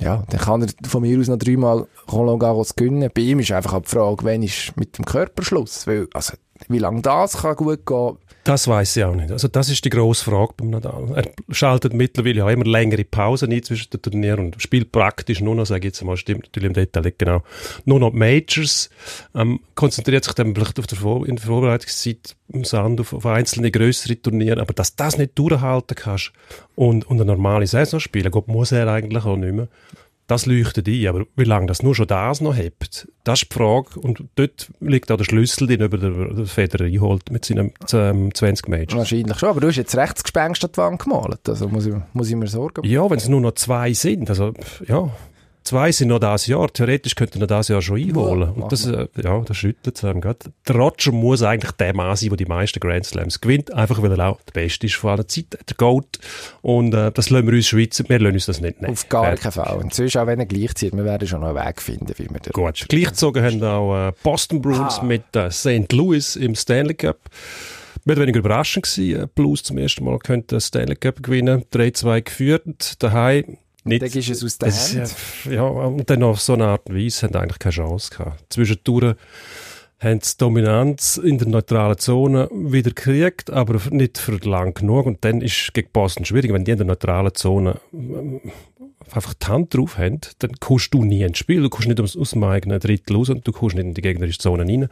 ja, 0.00 0.22
dann 0.28 0.40
kann 0.40 0.62
er 0.62 0.68
von 0.88 1.02
mir 1.02 1.18
aus 1.18 1.28
noch 1.28 1.38
dreimal 1.38 1.86
Roland 2.10 2.40
Garros 2.40 2.76
gewinnen. 2.76 3.10
Bei 3.12 3.22
ihm 3.22 3.40
ist 3.40 3.52
einfach 3.52 3.74
auch 3.74 3.82
die 3.82 3.88
Frage, 3.88 4.24
wann 4.24 4.42
ist 4.42 4.76
mit 4.76 4.96
dem 4.96 5.04
Körperschluss? 5.04 5.86
Weil, 5.86 6.08
also, 6.14 6.34
wie 6.68 6.78
lange 6.78 7.02
das 7.02 7.38
kann 7.38 7.56
gut 7.56 7.86
gehen, 7.86 8.16
Das 8.44 8.66
weiß 8.66 8.96
ich 8.96 9.04
auch 9.04 9.14
nicht. 9.14 9.30
Also 9.30 9.48
das 9.48 9.68
ist 9.68 9.84
die 9.84 9.90
grosse 9.90 10.24
Frage 10.24 10.54
beim 10.56 10.70
Nadal. 10.70 11.12
Er 11.14 11.54
schaltet 11.54 11.92
mittlerweile 11.92 12.44
auch 12.44 12.48
immer 12.48 12.64
längere 12.64 13.04
Pausen 13.04 13.52
ein 13.52 13.62
zwischen 13.62 13.90
den 13.90 14.00
Turnieren 14.00 14.46
und 14.46 14.62
spielt 14.62 14.92
praktisch 14.92 15.40
nur 15.40 15.54
noch, 15.54 15.66
sage 15.66 15.80
ich 15.80 15.92
jetzt 15.92 16.04
mal, 16.04 16.16
stimmt 16.16 16.44
natürlich 16.44 16.68
im 16.68 16.72
Detail 16.72 17.02
nicht 17.02 17.18
genau, 17.18 17.42
nur 17.84 18.00
noch 18.00 18.12
Majors, 18.12 18.88
ähm, 19.34 19.60
konzentriert 19.74 20.24
sich 20.24 20.32
dann 20.32 20.54
vielleicht 20.54 20.78
auf 20.78 20.86
der 20.86 20.98
Vor 20.98 21.26
in 21.26 21.36
der 21.36 21.44
Vorbereitungszeit 21.44 22.34
im 22.48 22.64
Sand 22.64 23.00
auf, 23.00 23.12
auf 23.12 23.26
einzelne 23.26 23.70
größere 23.70 24.20
Turniere, 24.20 24.60
aber 24.60 24.72
dass 24.72 24.96
das 24.96 25.18
nicht 25.18 25.38
durchhalten 25.38 25.94
kannst 25.94 26.32
und, 26.76 27.06
und 27.06 27.20
eine 27.20 27.26
normale 27.26 27.66
Saison 27.66 28.00
spielen, 28.00 28.30
Gott 28.30 28.48
muss 28.48 28.72
er 28.72 28.88
eigentlich 28.88 29.24
auch 29.24 29.36
nicht 29.36 29.54
mehr. 29.54 29.68
Das 30.30 30.46
leuchtet 30.46 30.86
ein, 30.86 31.08
aber 31.08 31.24
wie 31.34 31.42
lange 31.42 31.66
das 31.66 31.82
nur 31.82 31.92
schon 31.96 32.06
das 32.06 32.40
noch 32.40 32.54
hebt, 32.54 33.08
das 33.24 33.42
ist 33.42 33.50
die 33.50 33.58
Frage. 33.58 33.98
Und 33.98 34.22
dort 34.36 34.70
liegt 34.78 35.10
auch 35.10 35.16
der 35.16 35.24
Schlüssel, 35.24 35.66
den 35.66 35.80
über 35.80 35.98
der, 35.98 36.10
der 36.10 36.46
Federer 36.46 36.84
einholt 36.84 37.32
mit 37.32 37.44
seinem 37.44 37.72
ähm, 37.92 38.32
20 38.32 38.68
Majors. 38.68 38.96
Wahrscheinlich 38.96 39.36
schon, 39.36 39.48
aber 39.48 39.60
du 39.60 39.66
hast 39.66 39.74
jetzt 39.74 39.96
rechts 39.96 40.22
Gespenst 40.22 40.64
an 40.64 40.70
die 40.72 40.78
Wand 40.78 41.02
gemalt. 41.02 41.48
Also 41.48 41.66
muss 41.68 41.86
ich, 41.86 41.94
muss 42.12 42.28
ich 42.30 42.36
mir 42.36 42.46
Sorgen 42.46 42.82
machen. 42.82 42.92
Ja, 42.92 43.10
wenn 43.10 43.18
es 43.18 43.26
nur 43.26 43.40
noch 43.40 43.54
zwei 43.56 43.92
sind, 43.92 44.30
also 44.30 44.54
ja, 44.86 45.10
zwei 45.70 45.92
sind 45.92 46.08
noch 46.08 46.18
das 46.18 46.46
Jahr. 46.46 46.68
Theoretisch 46.72 47.14
könnten 47.14 47.40
wir 47.40 47.46
das 47.46 47.68
Jahr 47.68 47.80
schon 47.80 47.96
einholen. 48.00 48.52
Ja, 48.56 48.62
Und 48.62 48.72
das, 48.72 48.86
äh, 48.86 49.06
ja, 49.22 49.40
das 49.40 49.56
schüttelt 49.56 49.96
es 49.96 50.04
einem 50.04 50.20
gerade. 50.20 50.38
Der 50.68 50.76
Roger 50.76 51.12
muss 51.12 51.42
eigentlich 51.42 51.72
der 51.72 51.94
Mann 51.94 52.14
sein, 52.16 52.28
der 52.30 52.36
die 52.36 52.44
meisten 52.46 52.80
Grand 52.80 53.04
Slams 53.06 53.40
gewinnt, 53.40 53.72
einfach 53.72 54.02
weil 54.02 54.12
er 54.18 54.28
auch 54.30 54.40
der 54.42 54.52
Beste 54.52 54.86
ist 54.86 54.96
von 54.96 55.10
aller 55.10 55.28
Zeit, 55.28 55.46
der 55.52 55.76
Goat. 55.76 56.18
Und 56.62 56.92
äh, 56.94 57.10
das 57.12 57.30
lassen 57.30 57.46
wir 57.46 57.54
uns 57.54 57.66
Schweizer, 57.68 58.04
wir 58.08 58.18
lassen 58.18 58.34
uns 58.34 58.46
das 58.46 58.60
nicht 58.60 58.80
nehmen. 58.80 58.92
Auf 58.92 59.08
gar 59.08 59.34
keinen 59.36 59.52
Fall. 59.52 59.76
Und 59.78 59.94
sonst 59.94 60.16
auch 60.16 60.26
wenn 60.26 60.40
er 60.40 60.46
gleichzieht, 60.46 60.94
wir 60.94 61.04
werden 61.04 61.26
schon 61.28 61.40
noch 61.40 61.54
einen 61.54 61.66
Weg 61.66 61.80
finden, 61.80 62.12
wie 62.16 62.28
wir 62.30 62.40
den 62.40 62.52
Gut. 62.52 62.84
Gleichgezogen 62.88 63.42
haben 63.44 63.62
auch 63.64 64.08
äh, 64.08 64.12
Boston 64.22 64.60
Bruins 64.60 64.98
Ah. 65.00 65.04
mit 65.04 65.34
äh, 65.36 65.50
St. 65.50 65.92
Louis 65.92 66.36
im 66.36 66.54
Stanley 66.54 66.94
Cup. 66.94 67.18
Mehr 68.04 68.16
oder 68.16 68.22
weniger 68.22 68.38
überraschend 68.40 68.86
gewesen. 68.86 69.22
Äh, 69.22 69.26
Blues 69.34 69.62
zum 69.62 69.78
ersten 69.78 70.04
Mal 70.04 70.18
könnte 70.18 70.60
Stanley 70.60 70.96
Cup 70.96 71.22
gewinnen. 71.22 71.64
3-2 71.72 72.22
geführt. 72.22 73.02
Daheim 73.02 73.58
nicht. 73.84 74.02
Dann 74.02 74.10
du 74.10 74.18
es 74.18 74.44
aus 74.44 74.58
den 74.58 74.68
Es, 74.68 74.94
Händen. 74.94 75.54
ja, 75.54 75.62
und 75.62 76.08
dann 76.08 76.22
auf 76.22 76.40
so 76.40 76.54
eine 76.54 76.66
Art 76.66 76.88
und 76.88 76.96
Weise 76.96 77.26
haben 77.26 77.36
eigentlich 77.36 77.58
keine 77.58 77.72
Chance 77.72 78.10
gehabt. 78.10 78.44
Zwischendurch 78.50 79.16
haben 80.00 80.20
sie 80.22 80.36
Dominanz 80.38 81.18
in 81.18 81.38
der 81.38 81.48
neutralen 81.48 81.98
Zone 81.98 82.48
wieder 82.52 82.90
gekriegt, 82.90 83.50
aber 83.50 83.78
nicht 83.90 84.18
für 84.18 84.36
lang 84.36 84.74
genug. 84.74 85.06
Und 85.06 85.24
dann 85.24 85.42
ist 85.42 85.74
gegen 85.74 85.90
Boston 85.92 86.24
schwierig, 86.24 86.52
wenn 86.52 86.64
die 86.64 86.70
in 86.70 86.78
der 86.78 86.86
neutralen 86.86 87.34
Zone 87.34 87.80
ähm, 87.92 88.40
einfach 89.12 89.34
die 89.34 89.46
Hand 89.46 89.74
drauf 89.74 89.98
haben, 89.98 90.20
dann 90.38 90.52
kommst 90.60 90.94
du 90.94 91.04
nie 91.04 91.22
ins 91.22 91.38
Spiel. 91.38 91.62
Du 91.62 91.68
kommst 91.68 91.88
nicht 91.88 92.00
aus, 92.00 92.16
aus 92.16 92.30
dem 92.30 92.44
eigenen 92.44 92.80
Drittel 92.80 93.16
raus 93.16 93.28
und 93.28 93.46
du 93.46 93.52
kommst 93.52 93.76
nicht 93.76 93.84
in 93.84 93.94
die 93.94 94.00
gegnerische 94.00 94.38
Zone 94.38 94.62
rein, 94.64 94.88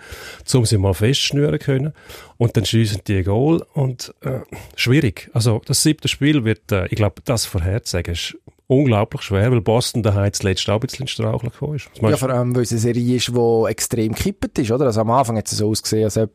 um 0.55 0.67
sie 0.67 0.77
mal 0.79 0.95
festschnüren 0.95 1.59
können. 1.59 1.93
Und 2.37 2.57
dann 2.57 2.67
schießen 2.67 3.01
die 3.07 3.19
ein 3.19 3.25
Goal 3.25 3.65
und 3.75 4.15
äh, 4.21 4.41
schwierig. 4.77 5.31
Also 5.33 5.63
das 5.65 5.83
siebte 5.83 6.09
Spiel 6.09 6.45
wird, 6.45 6.71
äh, 6.73 6.87
ich 6.87 6.97
glaube, 6.97 7.23
das 7.25 7.47
vorherzusagen 7.47 8.13
ist 8.13 8.37
unglaublich 8.69 9.23
schwer, 9.23 9.51
weil 9.51 9.61
Boston 9.61 10.03
daheim 10.03 10.33
zuletzt 10.33 10.69
auch 10.69 10.75
ein 10.75 10.81
bisschen 10.81 11.09
strauchelig 11.09 11.53
gekommen 11.53 11.77
ist. 11.77 11.91
Ja, 12.01 12.17
vor 12.17 12.31
allem, 12.31 12.55
weil 12.55 12.63
es 12.63 12.71
eine 12.71 12.81
Serie 12.81 13.17
ist, 13.17 13.29
die 13.29 13.65
extrem 13.69 14.13
gekippt 14.13 14.59
ist, 14.59 14.71
oder? 14.71 14.87
Also 14.87 15.01
am 15.01 15.11
Anfang 15.11 15.37
hat 15.37 15.47
es 15.47 15.57
so 15.57 15.71
ausgesehen, 15.71 16.05
als 16.05 16.17
ob, 16.17 16.31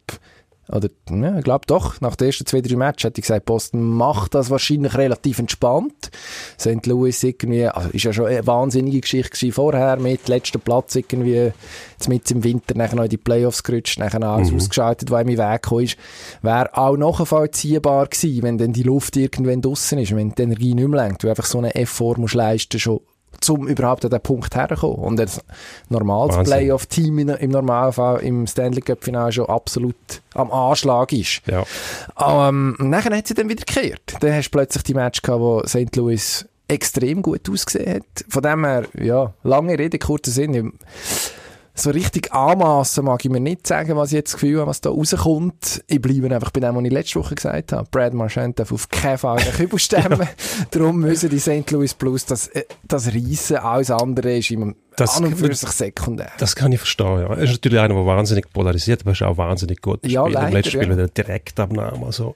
oder, 0.69 0.89
ja, 1.09 1.37
ich 1.37 1.43
glaube 1.43 1.65
doch, 1.67 1.99
nach 1.99 2.15
den 2.15 2.27
ersten 2.27 2.45
zwei, 2.45 2.61
drei 2.61 2.77
Matches 2.77 3.03
hätte 3.03 3.19
ich 3.19 3.23
gesagt, 3.23 3.45
Boston 3.45 3.83
macht 3.83 4.33
das 4.33 4.49
wahrscheinlich 4.49 4.97
relativ 4.97 5.39
entspannt. 5.39 6.09
St. 6.57 6.85
Louis 6.85 7.21
irgendwie, 7.21 7.67
also 7.67 7.89
ist 7.89 8.03
ja 8.05 8.13
schon 8.13 8.27
eine 8.27 8.47
wahnsinnige 8.47 9.01
Geschichte 9.01 9.51
vorher, 9.51 9.97
mit 9.97 10.29
letzten 10.29 10.61
Platz 10.61 10.95
irgendwie, 10.95 11.51
jetzt 11.91 12.07
mit 12.07 12.31
im 12.31 12.43
Winter 12.45 12.75
nachher 12.77 12.95
noch 12.95 13.03
in 13.03 13.09
die 13.09 13.17
Playoffs 13.17 13.63
gerutscht, 13.63 13.99
nachher 13.99 14.19
noch 14.19 14.35
alles 14.35 14.53
ausgeschaltet, 14.53 15.11
was 15.11 15.23
ihm 15.23 15.29
in 15.29 15.37
Weg 15.37 15.61
gekommen 15.61 15.83
ist. 15.83 15.97
Wäre 16.41 16.77
auch 16.77 16.95
nachvollziehbar 16.95 18.07
gewesen, 18.07 18.43
wenn 18.43 18.57
dann 18.57 18.71
die 18.71 18.83
Luft 18.83 19.17
irgendwann 19.17 19.61
draussen 19.61 19.99
ist, 19.99 20.15
wenn 20.15 20.33
die 20.33 20.41
Energie 20.41 20.73
nicht 20.73 20.87
mehr 20.87 21.03
lenkt, 21.03 21.23
weil 21.23 21.31
einfach 21.31 21.45
so 21.45 21.57
eine 21.57 21.75
Effort 21.75 22.17
musst 22.17 22.35
leisten 22.35 22.79
schon 22.79 23.01
um 23.49 23.67
überhaupt 23.67 24.05
an 24.05 24.11
den 24.11 24.21
Punkt 24.21 24.55
herzukommen. 24.55 24.97
Und 24.97 25.19
ein 25.19 25.29
normales. 25.89 26.35
Playoff-Team 26.43 27.19
im 27.19 27.51
Normalfall 27.51 28.21
im 28.21 28.47
Stanley 28.47 28.81
Cup-Final 28.81 29.31
schon 29.31 29.45
absolut 29.47 29.95
am 30.33 30.51
Anschlag 30.51 31.11
ist. 31.13 31.41
Ja. 31.45 31.63
Ähm, 32.19 32.75
und 32.79 32.89
nachher 32.89 33.15
hat 33.15 33.27
sie 33.27 33.33
dann 33.33 33.49
wieder 33.49 33.63
gekehrt. 33.65 34.15
Dann 34.19 34.33
hast 34.33 34.47
du 34.47 34.51
plötzlich 34.51 34.83
die 34.83 34.93
Match 34.93 35.21
gehabt, 35.21 35.41
wo 35.41 35.63
St. 35.65 35.95
Louis 35.95 36.45
extrem 36.67 37.21
gut 37.21 37.49
ausgesehen 37.49 37.95
hat. 37.95 38.25
Von 38.29 38.41
dem 38.41 38.65
her, 38.65 38.87
ja, 38.99 39.33
lange 39.43 39.77
Rede, 39.77 39.99
kurzer 39.99 40.31
Sinn. 40.31 40.73
So 41.75 41.89
richtig 41.89 42.31
anmassen 42.31 43.05
mag 43.05 43.25
ich 43.25 43.31
mir 43.31 43.39
nicht 43.39 43.65
sagen, 43.65 43.95
was 43.95 44.09
ich 44.09 44.17
jetzt 44.17 44.33
das 44.33 44.39
Gefühl 44.39 44.59
habe, 44.59 44.69
was 44.69 44.81
da 44.81 44.91
rauskommt. 44.91 45.83
Ich 45.87 45.99
bleibe 45.99 46.33
einfach 46.33 46.51
bei 46.51 46.59
dem, 46.59 46.75
was 46.75 46.83
ich 46.83 46.91
letzte 46.91 47.19
Woche 47.19 47.33
gesagt 47.33 47.71
habe. 47.71 47.87
Brad 47.89 48.13
Marchand 48.13 48.59
darf 48.59 48.71
auf 48.71 48.89
keinen 48.89 49.17
Fall 49.17 49.39
den 49.39 49.53
Kübel 49.53 49.79
stemmen. 49.79 50.27
Darum 50.69 50.99
müssen 50.99 51.31
die 51.31 51.39
St. 51.39 51.69
Louis 51.71 51.95
Blues 51.95 52.27
das, 52.27 52.47
äh, 52.49 52.65
das 52.83 53.07
reissen. 53.07 53.57
Alles 53.57 53.89
andere 53.89 54.37
ist 54.37 54.51
immer 54.51 54.73
Das- 54.97 55.17
an 55.17 55.25
und 55.25 55.35
für 55.35 55.53
sich 55.53 55.69
sekundär. 55.69 56.31
Das 56.37 56.55
kann 56.55 56.71
ich 56.71 56.79
verstehen, 56.79 57.19
ja. 57.19 57.27
Er 57.33 57.37
ist 57.37 57.51
natürlich 57.51 57.79
einer, 57.79 57.93
der 57.93 58.05
wahnsinnig 58.05 58.51
polarisiert, 58.51 59.01
aber 59.01 59.11
er 59.11 59.13
ist 59.13 59.21
auch 59.23 59.37
wahnsinnig 59.37 59.81
gut. 59.81 59.99
Ja, 60.05 60.23
Spieler. 60.23 60.27
Im 60.27 60.33
leider, 60.33 60.51
letzten 60.51 60.71
Spiel 60.71 60.83
ja. 60.83 60.89
wieder 60.91 61.07
Direktabnahme. 61.07 62.05
Also, 62.05 62.35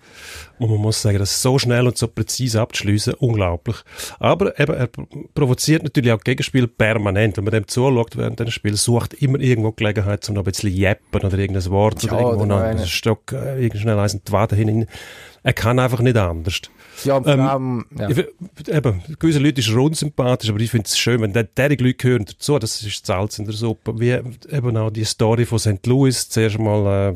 und 0.60 0.70
man 0.70 0.80
muss 0.80 1.02
sagen, 1.02 1.20
das 1.20 1.42
so 1.42 1.60
schnell 1.60 1.86
und 1.88 1.98
so 1.98 2.08
präzise 2.08 2.62
abzuschliessen, 2.62 3.14
unglaublich. 3.16 3.78
Aber 4.20 4.60
eben, 4.60 4.74
er 4.76 4.90
provoziert 5.34 5.84
natürlich 5.84 6.12
auch 6.12 6.22
Gegenspiel 6.22 6.68
permanent. 6.68 7.38
Wenn 7.38 7.44
man 7.44 7.54
dem 7.54 7.68
zuschaut 7.68 8.18
während 8.18 8.40
dem 8.40 8.50
Spiel, 8.52 8.76
sucht 8.76 9.14
immer 9.16 9.40
irgendwo 9.40 9.72
Gelegenheit, 9.72 10.28
um 10.30 10.36
noch 10.36 10.42
ein 10.42 10.46
bisschen 10.46 10.74
jeppen 10.74 11.22
oder 11.22 11.38
irgendein 11.38 11.70
Wort 11.72 12.04
Ja, 12.04 12.14
oder 12.14 12.22
irgendwo 12.22 12.46
noch 12.46 12.60
einen. 12.60 12.86
Stock, 12.86 13.32
äh, 13.34 13.70
schnell 13.78 14.00
eins 14.00 14.14
in 14.14 14.22
die 14.28 14.32
Wade 14.32 14.56
hinein. 14.56 14.88
Er 15.44 15.54
kann 15.54 15.80
einfach 15.80 16.00
nicht 16.02 16.18
anders. 16.18 16.62
Ja, 17.04 17.18
und 17.18 17.28
Ähm, 17.28 17.40
allem, 17.42 17.86
ja. 17.98 18.10
Ich 18.10 18.18
Eben, 18.70 19.02
gewisse 19.20 19.40
Leute 19.40 19.62
er 19.70 19.78
unsympathisch, 19.78 20.50
aber 20.50 20.60
ich 20.60 20.72
finde 20.72 20.86
es 20.88 20.98
schön, 20.98 21.22
wenn 21.22 21.34
der- 21.34 21.44
derige 21.44 21.84
Leute 21.84 21.96
gehören 21.96 22.26
dazu, 22.26 22.58
das 22.60 22.82
ist 22.82 23.06
Salz 23.06 23.38
in 23.40 23.46
der 23.46 23.54
Suppe. 23.54 24.00
Wie 24.00 24.10
eben 24.10 24.78
auch 24.78 24.90
die 24.90 25.04
Story 25.06 25.46
von 25.46 25.60
St. 25.60 25.86
Louis, 25.86 26.28
zuerst 26.30 26.58
mal 26.60 27.14
äh, 27.14 27.16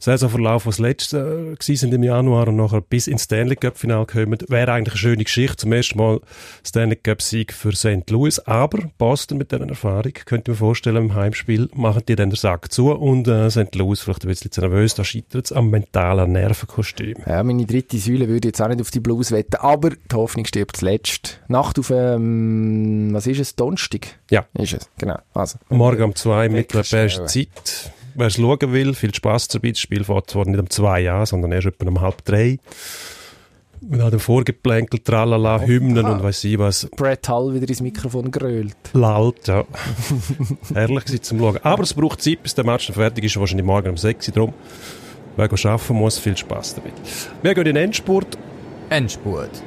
Saisonverlauf, 0.00 0.66
was 0.66 0.78
letztes 0.78 1.12
äh, 1.12 1.76
sind 1.76 1.92
im 1.94 2.02
Januar 2.02 2.48
und 2.48 2.56
nachher 2.56 2.80
bis 2.80 3.06
ins 3.06 3.24
Stanley 3.24 3.56
Cup 3.56 3.78
Final 3.78 4.06
kommen, 4.06 4.38
wäre 4.48 4.72
eigentlich 4.72 4.94
eine 4.94 4.98
schöne 4.98 5.24
Geschichte. 5.24 5.56
Zum 5.56 5.72
ersten 5.72 5.98
Mal 5.98 6.20
Stanley 6.64 6.96
Cup 6.96 7.22
Sieg 7.22 7.52
für 7.52 7.74
St. 7.74 8.08
Louis, 8.10 8.38
aber 8.40 8.90
Boston 8.98 9.38
mit 9.38 9.52
dieser 9.52 9.68
Erfahrung, 9.68 10.12
könnte 10.24 10.50
ich 10.50 10.56
mir 10.56 10.66
vorstellen, 10.66 10.96
im 10.96 11.14
Heimspiel 11.14 11.68
machen 11.74 12.02
die 12.08 12.16
dann 12.16 12.30
den 12.30 12.36
Sack 12.36 12.72
zu 12.72 12.92
und 12.92 13.28
äh, 13.28 13.50
St. 13.50 13.74
Louis 13.74 14.00
vielleicht 14.00 14.24
ein 14.24 14.28
bisschen 14.28 14.50
zu 14.50 14.60
nervös, 14.60 14.94
da 14.94 15.04
scheitert 15.04 15.46
es 15.46 15.52
am 15.52 15.70
mentalen 15.70 16.32
Nervenkostüm. 16.32 17.16
Ja, 17.26 17.42
meine 17.42 17.66
dritte 17.66 17.98
Säule 17.98 18.28
würde 18.28 18.48
ich 18.48 18.52
jetzt 18.52 18.62
auch 18.62 18.68
nicht 18.68 18.80
auf 18.80 18.90
die 18.90 19.00
Blues 19.00 19.32
wetten, 19.32 19.56
aber 19.56 19.90
die 19.90 20.14
Hoffnung 20.14 20.44
stirbt 20.44 20.78
zuletzt. 20.78 21.40
Nacht 21.48 21.78
auf, 21.78 21.90
ähm, 21.90 23.10
was 23.12 23.26
ist 23.26 23.40
es, 23.40 23.56
Donnerstag? 23.56 24.18
Ja. 24.30 24.46
Ist 24.54 24.74
es, 24.74 24.90
genau. 24.98 25.18
Also, 25.34 25.58
Morgen 25.68 26.02
um 26.02 26.14
zwei 26.14 26.48
stellen. 26.82 27.26
Zeit. 27.26 27.92
Wer 28.18 28.26
es 28.26 28.34
schauen 28.34 28.72
will, 28.72 28.94
viel 28.94 29.14
Spaß 29.14 29.46
dabei. 29.46 29.70
Das 29.70 29.78
Spiel 29.78 30.02
fährt 30.02 30.28
zwar 30.28 30.44
nicht 30.44 30.58
um 30.58 30.68
zwei 30.68 31.08
an, 31.08 31.24
sondern 31.24 31.52
erst 31.52 31.68
etwa 31.68 31.86
um 31.86 32.00
halb 32.00 32.24
drei. 32.24 32.58
Mit 33.80 34.00
all 34.00 34.10
dem 34.10 34.18
Vorgeplänkel, 34.18 34.98
Tralala, 34.98 35.60
Hymnen 35.60 36.04
und 36.04 36.24
weiss 36.24 36.42
ich 36.42 36.58
was. 36.58 36.88
Brett 36.96 37.28
Hall 37.28 37.54
wieder 37.54 37.68
ins 37.68 37.80
Mikrofon 37.80 38.32
gerölt. 38.32 38.74
Laut, 38.92 39.46
ja. 39.46 39.62
Herrlich 40.74 41.04
gewesen 41.04 41.22
zum 41.22 41.38
Schauen. 41.38 41.58
Aber 41.62 41.84
es 41.84 41.94
braucht 41.94 42.20
Zeit, 42.20 42.42
bis 42.42 42.56
der 42.56 42.66
Match 42.66 42.88
dann 42.88 42.96
fertig 42.96 43.22
ist. 43.22 43.38
Wahrscheinlich 43.38 43.64
morgen 43.64 43.90
um 43.90 43.96
sechs 43.96 44.26
Uhr. 44.26 44.34
Darum, 44.34 44.54
wer 45.36 45.44
arbeiten 45.44 45.94
muss, 45.94 46.18
viel 46.18 46.36
Spaß 46.36 46.74
damit. 46.74 46.94
Wir 47.42 47.54
gehen 47.54 47.66
in 47.66 47.74
den 47.76 47.84
Endspurt. 47.84 48.36
Endspurt. 48.90 49.62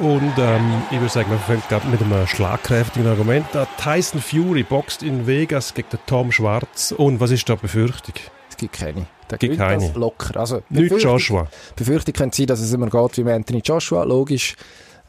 Und 0.00 0.32
ähm, 0.38 0.82
ich 0.90 0.98
würde 0.98 1.08
sagen, 1.08 1.30
wir 1.30 1.38
fangen 1.38 1.62
gerade 1.68 1.86
mit 1.88 2.02
einem 2.02 2.26
schlagkräftigen 2.26 3.08
Argument 3.08 3.56
an. 3.56 3.66
Tyson 3.82 4.20
Fury 4.20 4.62
boxt 4.62 5.02
in 5.02 5.26
Vegas 5.26 5.72
gegen 5.72 5.88
den 5.90 6.00
Tom 6.06 6.32
Schwarz. 6.32 6.92
Und 6.92 7.18
was 7.20 7.30
ist 7.30 7.48
da 7.48 7.54
Befürchtung? 7.54 8.14
Es 8.50 8.56
gibt 8.56 8.74
keine. 8.74 9.06
Da 9.28 9.36
Gibt 9.38 9.56
keine. 9.56 9.90
locker. 9.94 10.38
Also, 10.38 10.62
Nicht 10.68 11.02
Joshua. 11.02 11.48
Befürchtung 11.74 12.14
könnte 12.14 12.36
sein, 12.36 12.46
dass 12.46 12.60
es 12.60 12.72
immer 12.72 12.90
geht 12.90 13.24
wie 13.24 13.30
Anthony 13.30 13.60
Joshua, 13.64 14.04
logisch, 14.04 14.54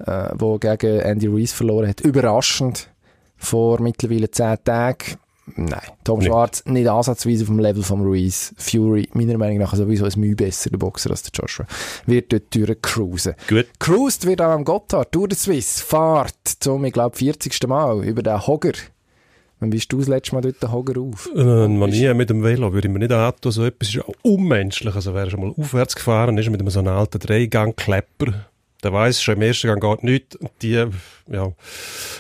äh, 0.06 0.30
wo 0.36 0.58
gegen 0.58 1.00
Andy 1.02 1.28
Reese 1.28 1.56
verloren 1.56 1.90
hat. 1.90 2.02
Überraschend. 2.02 2.90
Vor 3.36 3.82
mittlerweile 3.82 4.32
zehn 4.32 4.58
Tagen. 4.64 5.18
Nein, 5.56 5.80
Tom 6.04 6.20
Nicht. 6.20 6.28
Schwarz 6.28 6.64
nicht 6.66 6.88
ansatzweise 6.88 7.44
auf 7.44 7.48
dem 7.48 7.60
Level 7.60 7.84
von 7.84 8.02
Ruiz. 8.02 8.54
Fury, 8.58 9.10
meiner 9.14 9.38
Meinung 9.38 9.60
nach, 9.60 9.74
sowieso 9.74 10.06
ein 10.06 10.12
Mühe 10.18 10.36
besser 10.36 10.70
der 10.70 10.78
Boxer 10.78 11.12
als 11.12 11.24
der 11.24 11.32
Joshua. 11.34 11.66
Wird 12.06 12.34
dort 12.34 12.54
durchcruisen. 12.54 13.34
Gut. 13.48 13.68
Cruised 13.80 14.26
wird 14.26 14.42
auch 14.42 14.52
am 14.52 14.66
Gotthard, 14.66 15.12
Tour 15.12 15.28
de 15.28 15.38
Suisse, 15.38 15.84
fahrt 15.84 16.36
zum, 16.60 16.84
ich 16.86 16.94
glaube, 16.94 17.16
40. 17.16 17.68
Mal 17.68 18.04
über 18.04 18.22
den 18.22 18.46
Hogger. 18.46 18.74
Wann 19.60 19.72
bist 19.72 19.92
du 19.92 19.98
das 19.98 20.08
letzte 20.08 20.36
Mal 20.36 20.42
dort 20.42 20.62
den 20.62 20.72
Hogger 20.72 21.02
auf? 21.02 21.30
Äh, 21.36 21.68
man 21.68 21.90
nie 21.90 22.14
mit 22.14 22.30
dem 22.30 22.44
Velo 22.44 22.74
würde 22.74 22.88
ich 22.88 22.94
mir 22.94 23.00
nicht 23.00 23.12
antun. 23.12 23.52
So 23.52 23.66
etwas 23.66 23.90
ist 23.90 24.04
unmenschlich. 24.22 24.94
Also 24.94 25.16
wer 25.16 25.30
schon 25.30 25.40
mal 25.40 25.54
aufwärts 25.58 25.96
gefahren 25.96 26.38
ist 26.38 26.50
mit 26.50 26.60
einem 26.60 26.70
so 26.70 26.80
einem 26.80 26.94
alten 26.94 27.18
Dreigang-Klepper, 27.20 28.46
der 28.84 28.94
weiß 28.94 29.22
schon 29.22 29.36
im 29.36 29.42
ersten 29.42 29.68
Gang 29.68 29.82
geht 29.82 30.04
nichts. 30.04 30.36
Und 30.36 30.52
Die, 30.62 30.86
ja, 31.30 31.52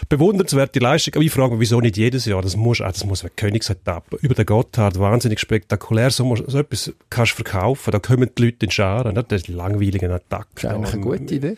bewundernswerte 0.10 0.80
Leistung. 0.80 1.14
Aber 1.16 1.24
ich 1.24 1.32
frage 1.32 1.52
mich, 1.52 1.62
wieso 1.62 1.80
nicht 1.80 1.98
jedes 1.98 2.26
Jahr? 2.26 2.42
Das 2.42 2.56
muss, 2.56 2.82
ah, 2.82 2.88
das 2.92 3.06
muss 3.06 3.22
eine 3.22 3.30
Königsetappe. 3.36 4.18
Über 4.22 4.34
den 4.34 4.46
Gotthard, 4.46 5.00
wahnsinnig 5.00 5.40
spektakulär. 5.40 6.10
So, 6.10 6.26
muss- 6.26 6.44
so 6.46 6.58
etwas 6.60 6.92
kannst 7.10 7.34
du 7.34 7.36
verkaufen. 7.44 7.92
Da 7.92 8.00
kommen 8.00 8.30
die 8.38 8.44
Leute 8.46 8.66
in 8.66 8.72
Scharen. 8.72 9.14
nicht? 9.16 9.32
Das 9.32 9.42
ist 9.42 9.48
die 9.48 9.54
langweiligen 9.54 10.12
Attacken. 10.12 10.48
Das 10.56 10.64
ist 10.64 10.70
eigentlich 10.70 10.94
eine 10.94 11.02
gute 11.04 11.36
Idee. 11.36 11.56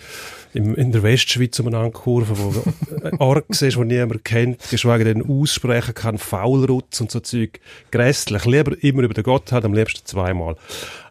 im, 0.53 0.75
in 0.75 0.91
der 0.91 1.03
Westschweiz 1.03 1.59
umeinander 1.59 1.91
kurven, 1.91 2.35
wo 2.37 2.51
du 3.09 3.19
Org 3.19 3.45
siehst, 3.49 3.77
die 3.77 3.85
niemand 3.85 4.23
kennt, 4.25 4.69
geschweige 4.69 5.05
denn 5.05 5.23
aussprechen 5.27 5.93
kann, 5.93 6.17
Faulrutz 6.17 6.99
und 7.01 7.09
so 7.11 7.19
Zeug. 7.19 7.59
Grässlich. 7.91 8.45
Lieber 8.45 8.75
immer 8.83 9.03
über 9.03 9.13
den 9.13 9.23
Gotthard, 9.23 9.65
am 9.65 9.73
liebsten 9.73 10.05
zweimal. 10.05 10.55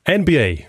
NBA. 0.09 0.64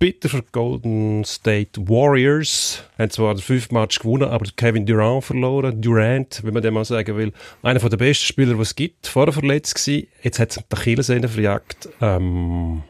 Bitter 0.00 0.30
für 0.30 0.42
Golden 0.50 1.24
State 1.26 1.78
Warriors. 1.86 2.82
Haben 2.98 3.10
zwar 3.10 3.34
den 3.34 3.42
fünften 3.42 3.74
Match 3.74 3.98
gewonnen, 3.98 4.30
aber 4.30 4.46
Kevin 4.56 4.86
Durant 4.86 5.24
verloren. 5.24 5.82
Durant, 5.82 6.40
wie 6.42 6.50
man 6.50 6.62
dem 6.62 6.72
mal 6.72 6.86
sagen 6.86 7.18
will. 7.18 7.34
Einer 7.62 7.86
der 7.86 7.96
besten 7.98 8.24
Spieler, 8.24 8.54
die 8.54 8.62
es 8.62 8.74
gibt. 8.74 9.06
Vorher 9.06 9.34
verletzt 9.34 9.74
gewesen. 9.74 10.08
Jetzt 10.22 10.38
hat 10.38 10.50
es 10.52 10.56
die 10.56 10.74
Achillessehne 10.74 11.28
verjagt. 11.28 11.90
Ähm, 12.00 12.82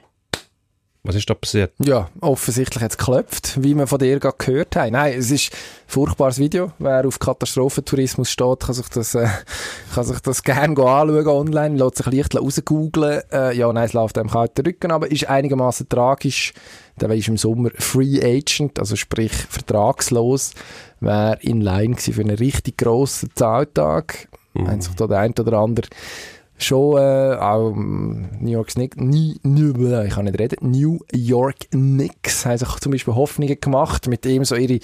was 1.03 1.15
ist 1.15 1.31
da 1.31 1.35
passiert? 1.35 1.73
Ja, 1.79 2.09
offensichtlich 2.21 2.83
hat 2.83 2.91
es 2.91 2.99
geklopft, 2.99 3.63
wie 3.63 3.75
wir 3.75 3.87
von 3.87 3.99
dir 3.99 4.21
gerade 4.21 4.37
gehört 4.37 4.77
haben. 4.77 4.93
Nein, 4.93 5.15
es 5.17 5.31
ist 5.31 5.51
ein 5.53 5.57
furchtbares 5.87 6.39
Video. 6.39 6.73
Wer 6.79 7.07
auf 7.07 7.19
Katastrophentourismus 7.19 8.31
steht, 8.31 8.61
kann 8.61 8.75
sich 8.75 8.89
das, 8.89 9.15
äh, 9.15 9.27
kann 9.95 10.05
sich 10.05 10.21
das 10.21 10.43
gerne 10.43 10.77
anschauen 10.77 11.27
online, 11.27 11.77
lässt 11.79 11.97
sich 11.97 12.07
leicht 12.07 12.37
rausgoogeln. 12.37 13.23
Äh, 13.33 13.57
ja, 13.57 13.73
nein, 13.73 13.85
es 13.85 13.95
läuft 13.95 14.19
einem 14.19 14.29
kalten 14.29 14.67
Rücken, 14.67 14.91
aber 14.91 15.11
ist 15.11 15.27
einigermaßen 15.27 15.89
tragisch. 15.89 16.53
Der 17.01 17.09
ist 17.11 17.29
im 17.29 17.39
Sommer 17.39 17.71
Free 17.79 18.21
Agent, 18.23 18.79
also 18.79 18.95
sprich 18.95 19.33
vertragslos. 19.33 20.53
Wäre 21.01 21.39
in 21.41 21.63
Line 21.63 21.97
für 21.97 22.21
einen 22.21 22.37
richtig 22.37 22.77
grossen 22.77 23.31
Zahltag. 23.35 24.29
Mhm. 24.53 24.69
Haben 24.69 24.81
sich 24.83 24.95
da 24.97 25.07
der 25.07 25.21
ein 25.21 25.33
oder 25.39 25.55
andere 25.55 25.87
schon 26.63 26.99
äh, 26.99 27.37
auch 27.37 27.73
ähm, 27.73 28.29
New 28.41 28.51
York 28.51 28.69
Knicks, 28.69 28.97
nie, 28.97 29.39
nie, 29.43 30.05
ich 30.07 30.15
kann 30.15 30.25
nicht 30.25 30.39
reden, 30.39 30.71
New 30.71 31.01
York 31.13 31.71
Knicks 31.71 32.47
haben 32.47 32.59
sich 32.59 32.69
zum 32.77 32.93
Beispiel 32.93 33.15
Hoffnungen 33.15 33.61
gemacht, 33.61 34.07
mit 34.09 34.25
ihm 34.27 34.45
so 34.45 34.57
ihre 34.57 34.81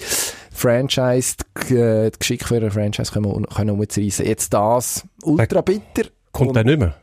Franchise, 0.51 1.35
äh, 1.69 2.11
die 2.11 2.19
Geschick 2.19 2.45
für 2.45 2.55
ihre 2.55 2.71
Franchise 2.71 3.11
können, 3.11 3.45
können 3.45 3.69
umzureissen. 3.69 4.25
Jetzt 4.25 4.53
das, 4.53 5.05
ultra 5.23 5.61
bitter. 5.61 6.09
Kommt 6.31 6.55
der 6.55 6.63
nicht 6.63 6.79
mehr? 6.79 6.95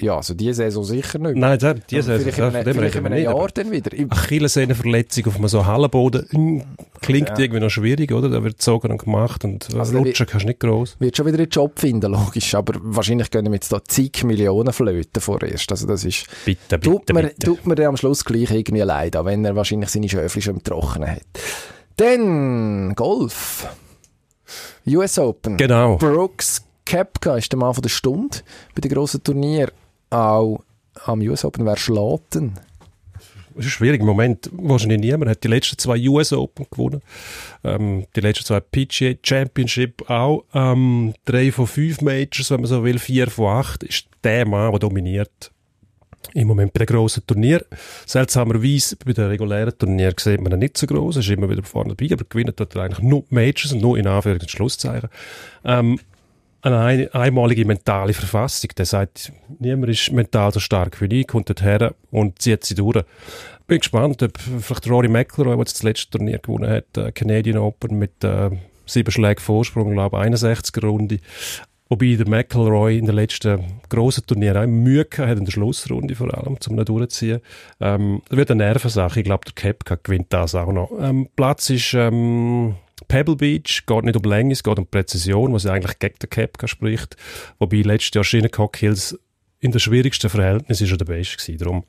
Ja, 0.00 0.16
also 0.16 0.34
diese 0.34 0.54
Saison 0.54 0.84
sicher 0.84 1.18
nicht. 1.18 1.36
Nein, 1.36 1.58
der, 1.58 1.74
die 1.74 1.96
Aber 1.96 2.02
Saison, 2.04 2.20
vielleicht 2.20 2.38
ja, 2.38 2.48
in 2.48 2.54
einem, 2.56 2.64
dem 2.64 2.74
vielleicht 2.74 2.94
in 2.96 3.02
wir 3.02 3.06
einem 3.10 3.18
nicht. 3.18 3.24
Jahr 3.36 3.48
dann 3.48 3.70
wieder. 3.70 3.90
Achillessehnenverletzung 4.14 5.26
auf 5.26 5.36
einem 5.36 5.48
so 5.48 5.66
Hallenboden 5.66 6.26
mm, 6.32 6.60
klingt 7.00 7.28
Ja. 7.30 7.38
irgendwie 7.38 7.60
noch 7.60 7.70
schwierig, 7.70 8.12
oder? 8.12 8.28
Da 8.28 8.42
wird 8.42 8.54
gezogen 8.58 8.90
und 8.92 8.98
gemacht 8.98 9.44
und 9.44 9.68
äh, 9.74 9.78
Also 9.78 9.98
rutschen 9.98 10.26
kannst 10.26 10.44
du 10.44 10.48
nicht 10.48 10.60
gross. 10.60 10.96
wird 10.98 11.16
schon 11.16 11.26
wieder 11.26 11.38
einen 11.38 11.48
Job 11.48 11.78
finden, 11.78 12.12
logisch, 12.12 12.54
aber 12.54 12.74
wahrscheinlich 12.82 13.30
gehen 13.30 13.46
ihm 13.46 13.54
jetzt 13.54 13.72
da 13.72 13.82
zig 13.84 14.22
Millionen 14.24 14.72
flöten 14.72 15.20
vorerst. 15.20 15.70
Also 15.70 15.86
das 15.86 16.04
ist, 16.04 16.26
Bitte, 16.44 16.78
bitte, 16.78 16.80
tut 16.80 17.12
mir, 17.14 17.22
bitte. 17.24 17.46
tut 17.46 17.66
mir 17.66 17.74
dann 17.74 17.86
am 17.86 17.96
Schluss 17.96 18.24
gleich 18.24 18.50
irgendwie 18.50 18.80
leid, 18.82 19.16
auch 19.16 19.24
wenn 19.24 19.44
er 19.44 19.56
wahrscheinlich 19.56 19.90
seine 19.90 20.08
Schöfli 20.08 20.42
schon 20.42 20.54
im 20.56 20.64
Trockenen 20.64 21.10
hat. 21.10 21.22
Dann 21.96 22.94
Golf. 22.94 23.68
US 24.86 25.18
Open. 25.18 25.56
Genau. 25.56 25.96
Brooks 25.96 26.62
Kepka 26.84 27.36
ist 27.36 27.50
der 27.50 27.58
Mann 27.58 27.74
von 27.74 27.82
der 27.82 27.88
Stunde 27.88 28.38
bei 28.74 28.80
den 28.80 28.92
grossen 28.92 29.22
Turnier. 29.22 29.72
Auch 30.10 30.62
am 31.04 31.20
US 31.20 31.44
Open 31.44 31.66
wer 31.66 31.76
Schlaten. 31.76 32.54
Es 33.58 33.64
ist 33.64 33.66
ein 33.66 33.70
schwieriger 33.70 34.04
Moment. 34.04 34.50
Wahrscheinlich 34.52 35.00
niemand 35.00 35.30
hat 35.30 35.42
die 35.42 35.48
letzten 35.48 35.78
zwei 35.78 35.98
US 36.08 36.32
Open 36.32 36.66
gewonnen. 36.70 37.00
Ähm, 37.64 38.06
die 38.14 38.20
letzten 38.20 38.44
zwei 38.44 38.60
PGA 38.60 39.14
Championship 39.22 40.10
auch. 40.10 40.44
Ähm, 40.52 41.14
drei 41.24 41.50
von 41.50 41.66
fünf 41.66 42.02
Majors, 42.02 42.50
wenn 42.50 42.60
man 42.60 42.68
so 42.68 42.84
will, 42.84 42.98
vier 42.98 43.30
von 43.30 43.56
acht, 43.56 43.82
ist 43.82 44.08
der 44.22 44.46
Mann, 44.46 44.72
der 44.72 44.80
dominiert. 44.80 45.50
Im 46.34 46.48
Moment 46.48 46.74
bei 46.74 46.84
den 46.84 46.94
grossen 46.94 47.26
Turnier. 47.26 47.64
Seltsamerweise 48.04 48.96
bei 48.96 49.14
den 49.14 49.28
regulären 49.28 49.76
Turnieren 49.78 50.14
sieht 50.18 50.40
man 50.40 50.52
ihn 50.52 50.58
nicht 50.58 50.76
so 50.76 50.86
groß. 50.86 51.16
Ist 51.16 51.30
immer 51.30 51.48
wieder 51.48 51.62
vorne 51.62 51.94
dabei, 51.94 52.12
aber 52.12 52.24
gewinnt 52.28 52.60
dort 52.60 52.76
eigentlich 52.76 53.02
nur 53.02 53.24
Majors 53.30 53.72
und 53.72 53.80
nur 53.80 53.96
in 53.96 54.06
Anführungs- 54.06 54.42
und 54.42 54.50
Schlusszeichen. 54.50 55.08
Ähm, 55.64 55.98
eine 56.66 56.80
ein, 56.80 57.08
einmalige 57.12 57.64
mentale 57.64 58.12
Verfassung. 58.12 58.70
Der 58.76 58.86
sagt, 58.86 59.32
niemand 59.58 59.90
ist 59.90 60.12
mental 60.12 60.52
so 60.52 60.60
stark 60.60 61.00
wie 61.00 61.20
ich, 61.20 61.26
kommt 61.26 61.48
dorthin 61.48 61.90
und 62.10 62.40
zieht 62.40 62.64
sie 62.64 62.74
durch. 62.74 63.04
Bin 63.66 63.78
gespannt, 63.78 64.22
ob 64.22 64.38
vielleicht 64.38 64.88
Rory 64.88 65.08
McIlroy, 65.08 65.56
der 65.56 65.64
das 65.64 65.82
letzte 65.82 66.18
Turnier 66.18 66.38
gewonnen 66.38 66.70
hat, 66.70 66.96
äh, 66.96 67.12
Canadian 67.12 67.58
Open 67.58 67.98
mit 67.98 68.22
äh, 68.22 68.50
sieben 68.86 69.10
Schlägen 69.10 69.42
Vorsprung, 69.42 69.92
glaube 69.92 70.18
61er 70.18 70.86
Runde. 70.86 71.18
Wobei 71.88 72.16
der 72.16 72.28
McElroy 72.28 72.98
in 72.98 73.06
den 73.06 73.14
letzten 73.14 73.80
grossen 73.88 74.26
Turnieren 74.26 74.56
auch 74.56 74.66
Mühe 74.66 75.04
gehabt 75.04 75.30
hat, 75.30 75.38
in 75.38 75.44
der 75.44 75.52
Schlussrunde 75.52 76.16
vor 76.16 76.32
allem, 76.36 76.56
um 76.68 76.78
ihn 76.78 76.84
durchzuziehen. 76.84 77.40
Ähm, 77.80 78.22
das 78.28 78.36
wird 78.36 78.50
eine 78.50 78.64
Nervensache. 78.64 79.20
Ich 79.20 79.24
glaube, 79.24 79.44
der 79.44 79.54
Kepka 79.54 79.96
gewinnt 80.02 80.32
das 80.32 80.56
auch 80.56 80.72
noch. 80.72 80.90
Ähm, 81.00 81.28
Platz 81.36 81.70
ist 81.70 81.94
ähm, 81.94 82.74
Pebble 83.08 83.36
Beach, 83.36 83.84
geht 83.86 84.04
nicht 84.04 84.16
um 84.16 84.30
Länge, 84.30 84.52
es 84.52 84.62
geht 84.62 84.78
um 84.78 84.86
Präzision, 84.86 85.52
was 85.52 85.66
eigentlich 85.66 85.98
gegen 85.98 86.16
den 86.20 86.30
Kepka 86.30 86.68
spricht. 86.68 87.16
Wobei 87.58 87.82
letztes 87.82 88.14
Jahr 88.14 88.24
Shinnecock 88.24 88.76
Hills 88.76 89.18
in 89.60 89.72
den 89.72 89.80
schwierigsten 89.80 90.30
Verhältnissen 90.30 90.84
ist 90.84 90.90
er 90.90 90.98
der 90.98 91.04
Beste 91.04 91.36
gewesen. 91.36 91.58
Darum 91.58 91.84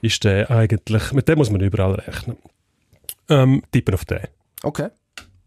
ist 0.00 0.24
der 0.24 0.50
eigentlich, 0.50 1.12
mit 1.12 1.28
dem 1.28 1.38
muss 1.38 1.50
man 1.50 1.60
überall 1.60 1.94
rechnen. 1.94 2.36
Ähm, 3.28 3.62
tippen 3.72 3.94
auf 3.94 4.04
den. 4.04 4.20
Okay. 4.62 4.88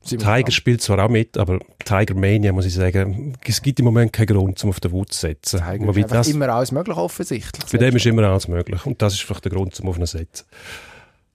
Tiger 0.01 0.51
spielt 0.51 0.81
zwar 0.81 1.05
auch 1.05 1.09
mit, 1.09 1.37
aber 1.37 1.59
Tiger 1.83 2.15
Mania, 2.15 2.51
muss 2.51 2.65
ich 2.65 2.73
sagen, 2.73 3.33
es 3.45 3.61
gibt 3.61 3.79
im 3.79 3.85
Moment 3.85 4.13
keinen 4.13 4.27
Grund, 4.27 4.63
um 4.63 4.69
auf 4.69 4.79
den 4.79 4.91
Wut 4.91 5.11
zu 5.11 5.19
setzen. 5.19 5.59
Tiger 5.59 5.87
Wobei 5.87 6.01
ist 6.01 6.11
das, 6.11 6.27
immer 6.29 6.49
alles 6.49 6.71
möglich, 6.71 6.97
offensichtlich. 6.97 7.71
bei 7.71 7.77
dem 7.77 7.95
ist 7.95 8.05
immer 8.05 8.23
alles 8.23 8.47
möglich. 8.47 8.85
Und 8.85 9.01
das 9.01 9.13
ist 9.13 9.21
vielleicht 9.21 9.45
der 9.45 9.51
Grund, 9.51 9.79
um 9.79 9.89
auf 9.89 9.97
ihn 9.97 10.05
zu 10.05 10.17
setzen. 10.17 10.45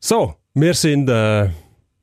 So, 0.00 0.34
wir 0.54 0.74
sind 0.74 1.08
äh, 1.08 1.50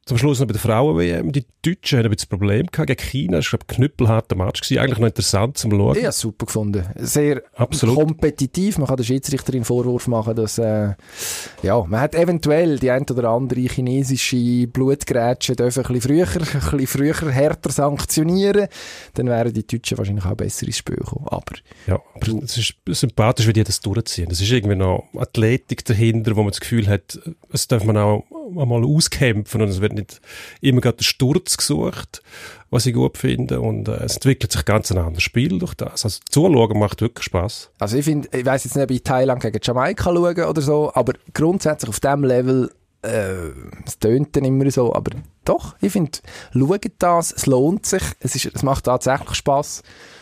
zum 0.05 0.17
Schluss 0.17 0.39
noch 0.39 0.47
bei 0.47 0.53
der 0.53 0.61
Frauen-WM. 0.61 1.31
Die 1.31 1.45
Deutschen 1.61 1.99
haben 1.99 2.05
ein 2.05 2.11
bisschen 2.11 2.29
Problem 2.29 2.65
gehabt 2.65 2.87
gegen 2.87 2.99
China. 2.99 3.37
Das 3.37 3.53
war, 3.53 3.59
ein 3.59 3.67
knüppelharter 3.67 4.35
Match. 4.35 4.61
Gewesen. 4.61 4.79
Eigentlich 4.79 4.97
noch 4.97 5.07
interessant 5.07 5.57
zum 5.59 5.71
Schauen. 5.71 5.95
Es 5.95 6.19
super 6.19 6.47
gefunden. 6.47 6.83
Sehr 6.95 7.43
Absolut. 7.53 7.95
kompetitiv. 7.97 8.79
Man 8.79 8.87
kann 8.87 8.97
der 8.97 9.03
Schiedsrichterin 9.03 9.63
Vorwurf 9.63 10.07
machen, 10.07 10.35
dass 10.35 10.57
äh, 10.57 10.93
ja, 11.61 11.83
man 11.87 12.01
hat 12.01 12.15
eventuell 12.15 12.79
die 12.79 12.89
ein 12.89 13.03
oder 13.03 13.29
andere 13.29 13.61
chinesische 13.61 14.67
Blutgrätsche 14.67 15.55
dürfen 15.55 15.85
ein 15.85 15.93
bisschen 15.93 16.25
früher, 16.25 16.27
ein 16.71 16.77
bisschen 16.77 16.87
früher 16.87 17.31
härter 17.31 17.71
sanktionieren. 17.71 18.67
Dann 19.13 19.27
wären 19.27 19.53
die 19.53 19.67
Deutschen 19.67 19.99
wahrscheinlich 19.99 20.25
auch 20.25 20.35
besser 20.35 20.65
ins 20.65 20.77
Spiel 20.77 20.95
gekommen. 20.95 21.27
Aber 21.29 21.53
Ja, 21.85 21.99
aber 22.15 22.43
es 22.43 22.57
ist 22.57 22.73
sympathisch, 22.87 23.45
wie 23.45 23.53
die 23.53 23.63
das 23.63 23.79
durchziehen. 23.79 24.29
Es 24.31 24.41
ist 24.41 24.51
irgendwie 24.51 24.75
noch 24.75 25.03
Athletik 25.15 25.85
dahinter, 25.85 26.35
wo 26.35 26.41
man 26.41 26.51
das 26.51 26.59
Gefühl 26.59 26.87
hat, 26.87 27.19
es 27.53 27.67
darf 27.67 27.83
man 27.83 27.97
auch 27.97 28.23
einmal 28.57 28.83
auskämpfen 28.83 29.61
und 29.61 29.69
es 29.69 29.81
wird 29.81 29.93
nicht 29.93 30.00
immer 30.61 30.81
gerade 30.81 30.97
der 30.97 31.03
Sturz 31.03 31.57
gesucht, 31.57 32.21
was 32.69 32.85
ich 32.85 32.93
gut 32.93 33.17
finde. 33.17 33.61
Und 33.61 33.87
äh, 33.87 34.03
es 34.03 34.15
entwickelt 34.15 34.51
sich 34.51 34.65
ganz 34.65 34.91
ein 34.91 34.97
anderes 34.97 35.23
Spiel 35.23 35.59
durch 35.59 35.73
das. 35.73 36.05
Also 36.05 36.19
zuschauen 36.29 36.79
macht 36.79 37.01
wirklich 37.01 37.25
Spaß. 37.25 37.71
Also 37.79 37.97
ich 37.97 38.05
finde, 38.05 38.29
ich 38.37 38.45
weiß 38.45 38.63
jetzt 38.63 38.75
nicht, 38.75 38.83
ob 38.83 38.91
ich 38.91 39.03
Thailand 39.03 39.41
gegen 39.41 39.59
Jamaika 39.61 40.05
schauen 40.05 40.43
oder 40.43 40.61
so, 40.61 40.91
aber 40.93 41.13
grundsätzlich 41.33 41.89
auf 41.89 41.99
dem 41.99 42.23
Level, 42.23 42.71
äh, 43.03 43.49
es 43.85 43.99
tönt 43.99 44.35
dann 44.35 44.45
immer 44.45 44.69
so, 44.71 44.93
aber 44.93 45.11
doch, 45.43 45.75
ich 45.81 45.91
finde, 45.91 46.19
schaut 46.53 46.91
das, 46.99 47.31
es 47.31 47.45
lohnt 47.45 47.85
sich, 47.85 48.03
es, 48.19 48.35
ist, 48.35 48.51
es 48.53 48.63
macht 48.63 48.85
tatsächlich 48.85 49.35
Spaß. 49.35 49.81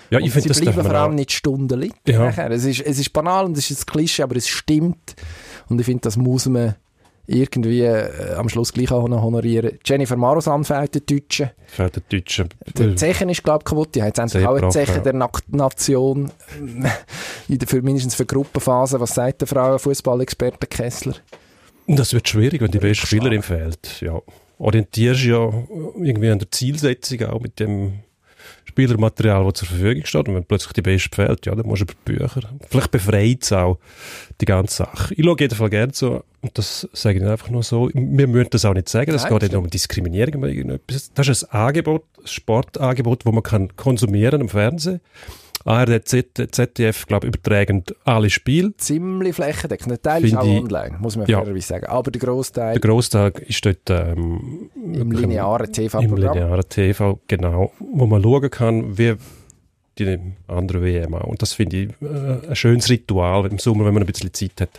Ja, 0.10 0.18
Und 0.18 0.26
ich 0.26 0.32
finde, 0.32 0.48
das 0.50 0.62
bleiben 0.62 0.82
vor 0.82 0.92
allem 0.92 1.12
auch. 1.12 1.16
nicht 1.16 1.32
Stunden 1.32 1.80
liegen. 1.80 1.96
Ja. 2.08 2.30
Es, 2.30 2.66
ist, 2.66 2.82
es 2.82 3.00
ist 3.00 3.14
banal 3.14 3.46
und 3.46 3.58
es 3.58 3.70
ist 3.70 3.84
ein 3.84 3.86
Klischee, 3.86 4.24
aber 4.24 4.36
es 4.38 4.48
stimmt. 4.48 5.16
Und 5.68 5.80
ich 5.80 5.86
finde, 5.86 6.02
das 6.02 6.18
muss 6.18 6.48
man 6.48 6.76
irgendwie 7.30 7.82
äh, 7.82 8.34
am 8.36 8.50
Schluss 8.50 8.74
gleich 8.74 8.92
auch 8.92 9.08
noch 9.08 9.22
honorieren. 9.22 9.78
Jennifer 9.86 10.16
Marosan 10.16 10.64
fehlt 10.64 10.96
der 10.96 11.02
Deutschen. 11.02 11.52
Für 11.68 11.90
die 11.90 12.18
Deutschen. 12.18 12.50
Der 12.78 12.96
Zechen 12.96 13.30
ist, 13.30 13.44
glaube 13.44 13.60
ich, 13.62 13.66
kaputt. 13.66 13.94
Die 13.94 14.02
hat 14.02 14.10
jetzt 14.10 14.20
endlich 14.20 14.46
auch 14.46 14.54
eine 14.54 14.62
brav, 14.62 14.74
Zechen 14.74 14.96
ja. 14.96 15.02
der 15.02 15.14
Na 15.14 15.30
Nation. 15.48 16.32
In 16.60 17.60
der, 17.60 17.68
für, 17.68 17.82
mindestens 17.82 18.16
für 18.16 18.26
Gruppenphase. 18.26 19.00
Was 19.00 19.14
sagt 19.14 19.42
der 19.42 19.48
Frauenfußballexperte 19.48 20.68
Kessler? 20.68 21.14
Das 21.88 22.14
wird 22.14 22.28
schwierig, 22.28 22.62
wenn 22.62 22.72
die 22.72 22.80
beste 22.80 23.06
Spielerin 23.06 23.44
fehlt. 23.44 24.02
Ja. 24.02 24.20
Orientierst 24.58 25.24
ja 25.24 25.52
irgendwie 25.98 26.30
an 26.30 26.40
der 26.40 26.52
Zielsetzung 26.52 27.24
auch 27.26 27.40
mit 27.40 27.60
dem 27.60 28.00
Spielermaterial, 28.80 29.44
das 29.44 29.54
zur 29.56 29.68
Verfügung 29.68 30.06
steht. 30.06 30.28
Und 30.28 30.36
wenn 30.36 30.46
plötzlich 30.46 30.74
die 30.74 30.82
beste 30.82 31.10
fehlt, 31.14 31.46
ja, 31.46 31.54
dann 31.54 31.68
musst 31.68 31.82
du 31.82 31.84
über 31.84 31.94
die 31.94 32.12
Bücher. 32.14 32.42
Vielleicht 32.70 32.92
befreit 32.92 33.44
es 33.44 33.52
auch 33.52 33.78
die 34.40 34.46
ganze 34.46 34.78
Sache. 34.78 35.14
Ich 35.14 35.26
schaue 35.26 35.36
jedenfalls 35.38 35.72
gerne 35.72 35.94
so, 35.94 36.24
und 36.42 36.58
das 36.58 36.88
sage 36.94 37.20
ich 37.20 37.26
einfach 37.26 37.50
nur 37.50 37.64
so, 37.64 37.90
wir 37.94 38.28
müssen 38.28 38.50
das 38.52 38.64
auch 38.64 38.74
nicht 38.74 38.88
sagen, 38.88 39.12
das 39.12 39.24
Nein, 39.24 39.34
geht 39.34 39.42
nicht 39.44 39.56
um 39.56 39.70
Diskriminierung 39.70 40.44
oder 40.44 40.50
irgendetwas. 40.50 41.12
Das 41.14 41.28
ist 41.28 41.44
ein 41.46 41.60
Angebot, 41.60 42.04
ein 42.18 42.28
Sportangebot, 42.28 43.26
das 43.26 43.34
man 43.34 43.44
kann 43.44 43.76
konsumieren 43.76 44.40
im 44.40 44.50
Fernsehen. 44.50 45.02
ARD, 45.66 46.08
Z- 46.08 46.56
ZDF, 46.56 47.06
glaube 47.06 47.28
ich, 47.28 47.34
übertragen 47.36 47.84
alle 48.06 48.30
Spiele. 48.30 48.74
Ziemlich 48.78 49.36
flächendeckend. 49.36 49.92
Der 49.92 50.02
Teil 50.02 50.24
ist 50.24 50.30
Finde 50.32 50.42
auch 50.44 50.64
online, 50.64 50.98
muss 51.00 51.16
man 51.18 51.28
Ja. 51.28 51.40
fairerweise 51.40 51.68
sagen. 51.68 51.86
Aber 51.88 52.12
der 52.12 52.22
Großteil 52.22 52.74
Der 52.74 52.82
Grosstag 52.82 53.40
ist 53.40 53.66
dort 53.66 53.90
ähm, 53.90 54.70
im 54.76 55.12
linearen 55.12 55.66
im 55.68 55.74
TV-Programm. 55.74 56.16
linearen 56.36 56.70
TV, 56.70 57.20
genau, 57.28 57.74
wo 57.80 58.06
man 58.06 58.22
schauen 58.24 58.50
kann, 58.50 58.98
wie 58.98 59.16
die 59.98 60.18
anderen 60.48 60.82
WM 60.82 61.14
auch. 61.14 61.26
Und 61.26 61.42
das 61.42 61.52
finde 61.54 61.76
ich 61.78 61.90
äh, 62.02 62.48
ein 62.50 62.56
schönes 62.56 62.90
Ritual 62.90 63.46
im 63.48 63.58
Sommer, 63.60 63.86
wenn 63.86 63.94
man 63.94 64.04
ein 64.04 64.08
bisschen 64.08 64.34
Zeit 64.34 64.62
hat, 64.62 64.70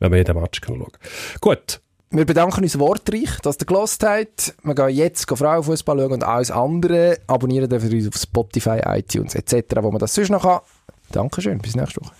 wenn 0.00 0.10
man 0.10 0.18
jeden 0.18 0.36
Match 0.40 0.60
kann 0.60 0.74
schauen 0.76 0.92
Gut, 1.40 1.80
Wir 2.14 2.24
bedanken 2.24 2.62
uns 2.62 2.78
wortreich, 2.78 3.40
dass 3.42 3.58
ihr 3.58 3.66
gelost 3.66 4.04
habt. 4.04 4.54
Wir 4.62 4.74
gehen 4.76 4.90
jetzt 4.90 5.28
Frauenfußball 5.28 5.98
schauen 5.98 6.12
und 6.12 6.22
alles 6.22 6.52
andere. 6.52 7.18
Abonnieren 7.26 7.68
dürft 7.68 7.90
ihr 7.90 7.98
uns 7.98 8.06
auf 8.06 8.14
Spotify, 8.14 8.78
iTunes 8.86 9.34
etc., 9.34 9.78
wo 9.80 9.90
man 9.90 9.98
das 9.98 10.14
sonst 10.14 10.30
noch 10.30 10.42
kann. 10.42 10.60
Dankeschön, 11.10 11.58
bis 11.58 11.74
nächste 11.74 12.00
Woche. 12.00 12.12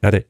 ade. 0.00 0.26